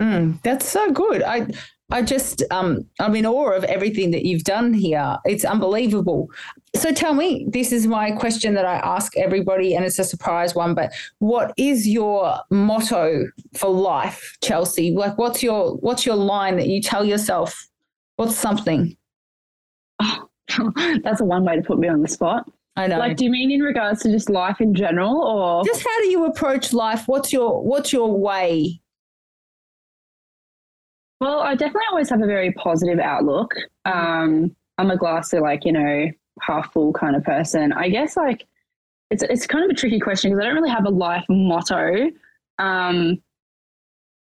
Mm, 0.00 0.42
that's 0.42 0.68
so 0.68 0.90
good. 0.90 1.22
I 1.22 1.46
I 1.92 2.00
just 2.00 2.42
um 2.50 2.86
I'm 3.00 3.14
in 3.14 3.26
awe 3.26 3.52
of 3.52 3.64
everything 3.64 4.10
that 4.12 4.24
you've 4.24 4.44
done 4.44 4.72
here. 4.72 5.18
It's 5.24 5.44
unbelievable. 5.44 6.30
So 6.74 6.90
tell 6.90 7.12
me, 7.12 7.46
this 7.50 7.70
is 7.70 7.86
my 7.86 8.12
question 8.12 8.54
that 8.54 8.64
I 8.64 8.76
ask 8.76 9.14
everybody, 9.18 9.74
and 9.74 9.84
it's 9.84 9.98
a 9.98 10.04
surprise 10.04 10.54
one. 10.54 10.74
But 10.74 10.92
what 11.18 11.52
is 11.58 11.86
your 11.86 12.38
motto 12.50 13.26
for 13.54 13.68
life, 13.68 14.38
Chelsea? 14.42 14.90
Like, 14.92 15.18
what's 15.18 15.42
your 15.42 15.76
what's 15.76 16.06
your 16.06 16.16
line 16.16 16.56
that 16.56 16.68
you 16.68 16.80
tell 16.80 17.04
yourself? 17.04 17.68
What's 18.16 18.36
something? 18.36 18.96
That's 20.00 21.20
a 21.20 21.24
one 21.24 21.44
way 21.44 21.56
to 21.56 21.62
put 21.62 21.78
me 21.78 21.88
on 21.88 22.00
the 22.00 22.08
spot. 22.08 22.50
I 22.74 22.86
know. 22.86 22.98
Like, 22.98 23.18
do 23.18 23.26
you 23.26 23.30
mean 23.30 23.50
in 23.50 23.60
regards 23.60 24.02
to 24.02 24.10
just 24.10 24.30
life 24.30 24.60
in 24.60 24.74
general 24.74 25.22
or? 25.22 25.62
just 25.64 25.84
how 25.84 26.00
do 26.00 26.08
you 26.08 26.24
approach 26.24 26.72
life? 26.72 27.06
What's 27.06 27.32
your 27.32 27.62
what's 27.62 27.92
your 27.92 28.18
way? 28.18 28.81
Well, 31.22 31.38
I 31.38 31.54
definitely 31.54 31.86
always 31.88 32.10
have 32.10 32.20
a 32.20 32.26
very 32.26 32.50
positive 32.50 32.98
outlook. 32.98 33.54
Um, 33.84 34.56
I'm 34.78 34.90
a 34.90 34.96
glass 34.96 35.32
of 35.32 35.42
like, 35.42 35.64
you 35.64 35.70
know, 35.70 36.10
half 36.40 36.72
full 36.72 36.92
kind 36.92 37.14
of 37.14 37.22
person. 37.22 37.72
I 37.72 37.88
guess 37.90 38.16
like 38.16 38.44
it's 39.12 39.22
it's 39.22 39.46
kind 39.46 39.64
of 39.64 39.70
a 39.70 39.74
tricky 39.74 40.00
question 40.00 40.32
because 40.32 40.42
I 40.42 40.46
don't 40.48 40.56
really 40.56 40.70
have 40.70 40.84
a 40.84 40.90
life 40.90 41.24
motto. 41.28 42.10
um, 42.58 43.22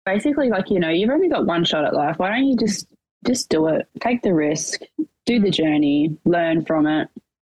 basically 0.04 0.48
like 0.48 0.68
you 0.70 0.80
know 0.80 0.88
you've 0.88 1.10
only 1.10 1.28
got 1.28 1.46
one 1.46 1.64
shot 1.64 1.84
at 1.84 1.94
life. 1.94 2.18
Why 2.18 2.30
don't 2.30 2.46
you 2.48 2.56
just 2.56 2.88
just 3.24 3.48
do 3.48 3.68
it? 3.68 3.86
Take 4.00 4.22
the 4.22 4.34
risk, 4.34 4.80
do 5.24 5.38
the 5.38 5.50
journey, 5.50 6.16
learn 6.24 6.64
from 6.64 6.88
it, 6.88 7.08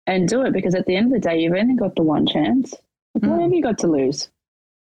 and 0.06 0.28
do 0.28 0.42
it 0.42 0.52
because 0.52 0.76
at 0.76 0.86
the 0.86 0.98
end 0.98 1.14
of 1.14 1.22
the 1.22 1.26
day, 1.30 1.40
you've 1.40 1.54
only 1.56 1.76
got 1.76 1.96
the 1.96 2.04
one 2.04 2.26
chance. 2.28 2.74
What 3.14 3.24
Mm. 3.24 3.42
have 3.44 3.54
you 3.54 3.64
got 3.64 3.78
to 3.78 3.88
lose? 3.88 4.30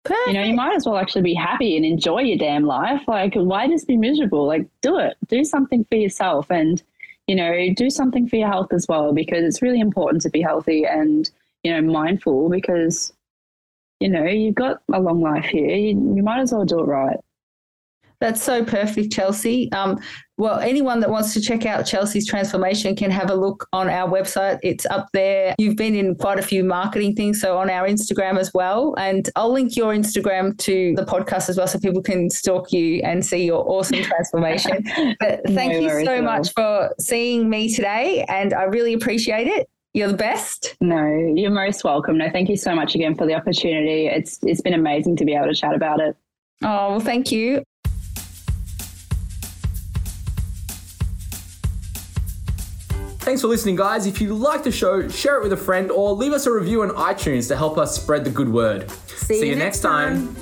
Perfect. 0.05 0.27
You 0.27 0.33
know, 0.33 0.43
you 0.43 0.53
might 0.53 0.75
as 0.75 0.85
well 0.85 0.97
actually 0.97 1.23
be 1.23 1.33
happy 1.33 1.75
and 1.75 1.85
enjoy 1.85 2.19
your 2.21 2.37
damn 2.37 2.63
life. 2.63 3.01
Like, 3.07 3.33
why 3.33 3.67
just 3.67 3.87
be 3.87 3.97
miserable? 3.97 4.45
Like, 4.45 4.67
do 4.81 4.99
it. 4.99 5.17
Do 5.27 5.43
something 5.43 5.83
for 5.85 5.95
yourself 5.95 6.51
and, 6.51 6.81
you 7.27 7.35
know, 7.35 7.73
do 7.75 7.89
something 7.89 8.27
for 8.29 8.35
your 8.35 8.47
health 8.47 8.71
as 8.71 8.85
well 8.87 9.13
because 9.13 9.43
it's 9.43 9.63
really 9.63 9.79
important 9.79 10.21
to 10.21 10.29
be 10.29 10.41
healthy 10.41 10.85
and, 10.85 11.29
you 11.63 11.71
know, 11.73 11.81
mindful 11.81 12.49
because, 12.49 13.13
you 13.99 14.07
know, 14.07 14.25
you've 14.25 14.55
got 14.55 14.81
a 14.93 14.99
long 14.99 15.21
life 15.21 15.45
here. 15.45 15.75
You, 15.75 16.13
you 16.15 16.23
might 16.23 16.39
as 16.41 16.51
well 16.51 16.65
do 16.65 16.79
it 16.81 16.85
right. 16.85 17.17
That's 18.19 18.41
so 18.41 18.63
perfect, 18.63 19.11
Chelsea. 19.11 19.71
Um, 19.71 19.99
well, 20.37 20.59
anyone 20.59 20.99
that 20.99 21.09
wants 21.09 21.33
to 21.33 21.41
check 21.41 21.65
out 21.65 21.85
Chelsea's 21.85 22.27
transformation 22.27 22.95
can 22.95 23.09
have 23.09 23.29
a 23.29 23.35
look 23.35 23.67
on 23.71 23.89
our 23.89 24.09
website. 24.09 24.59
It's 24.63 24.85
up 24.87 25.07
there. 25.13 25.55
You've 25.57 25.77
been 25.77 25.95
in 25.95 26.15
quite 26.15 26.39
a 26.39 26.41
few 26.41 26.63
marketing 26.63 27.15
things, 27.15 27.39
so 27.39 27.57
on 27.57 27.69
our 27.69 27.87
Instagram 27.87 28.37
as 28.37 28.53
well. 28.53 28.95
And 28.97 29.29
I'll 29.37 29.51
link 29.51 29.77
your 29.77 29.93
Instagram 29.93 30.57
to 30.59 30.93
the 30.95 31.05
podcast 31.05 31.47
as 31.47 31.57
well 31.57 31.67
so 31.67 31.79
people 31.79 32.01
can 32.01 32.29
stalk 32.29 32.73
you 32.73 33.01
and 33.03 33.25
see 33.25 33.45
your 33.45 33.69
awesome 33.69 34.03
transformation. 34.03 34.83
But 35.19 35.41
thank 35.47 35.73
No 35.73 35.79
you 35.79 36.05
so 36.05 36.21
much 36.21 36.53
for 36.53 36.93
seeing 36.99 37.49
me 37.49 37.73
today, 37.73 38.25
and 38.27 38.53
I 38.53 38.63
really 38.63 38.93
appreciate 38.93 39.47
it. 39.47 39.67
You're 39.93 40.09
the 40.09 40.17
best. 40.17 40.75
No, 40.81 41.05
you're 41.35 41.51
most 41.51 41.85
welcome. 41.85 42.17
No, 42.17 42.29
thank 42.29 42.49
you 42.49 42.57
so 42.57 42.75
much 42.75 42.95
again 42.95 43.15
for 43.15 43.25
the 43.25 43.33
opportunity. 43.33 44.07
It's 44.07 44.39
it's 44.43 44.61
been 44.61 44.73
amazing 44.73 45.15
to 45.17 45.25
be 45.25 45.33
able 45.33 45.47
to 45.47 45.55
chat 45.55 45.73
about 45.73 46.01
it. 46.01 46.17
Oh, 46.61 46.91
well, 46.91 46.99
thank 46.99 47.31
you. 47.31 47.63
Thanks 53.25 53.41
for 53.41 53.47
listening, 53.47 53.75
guys. 53.75 54.05
If 54.05 54.21
you 54.21 54.35
like 54.35 54.63
the 54.63 54.71
show, 54.71 55.07
share 55.07 55.37
it 55.37 55.41
with 55.41 55.51
a 55.51 55.57
friend 55.57 55.89
or 55.89 56.11
leave 56.11 56.31
us 56.31 56.45
a 56.45 56.51
review 56.51 56.83
on 56.83 56.91
iTunes 56.91 57.47
to 57.47 57.57
help 57.57 57.79
us 57.79 57.99
spread 57.99 58.23
the 58.23 58.29
good 58.29 58.47
word. 58.47 58.91
See, 59.07 59.49
you 59.49 59.55
next 59.55 59.79
time. 59.79 60.35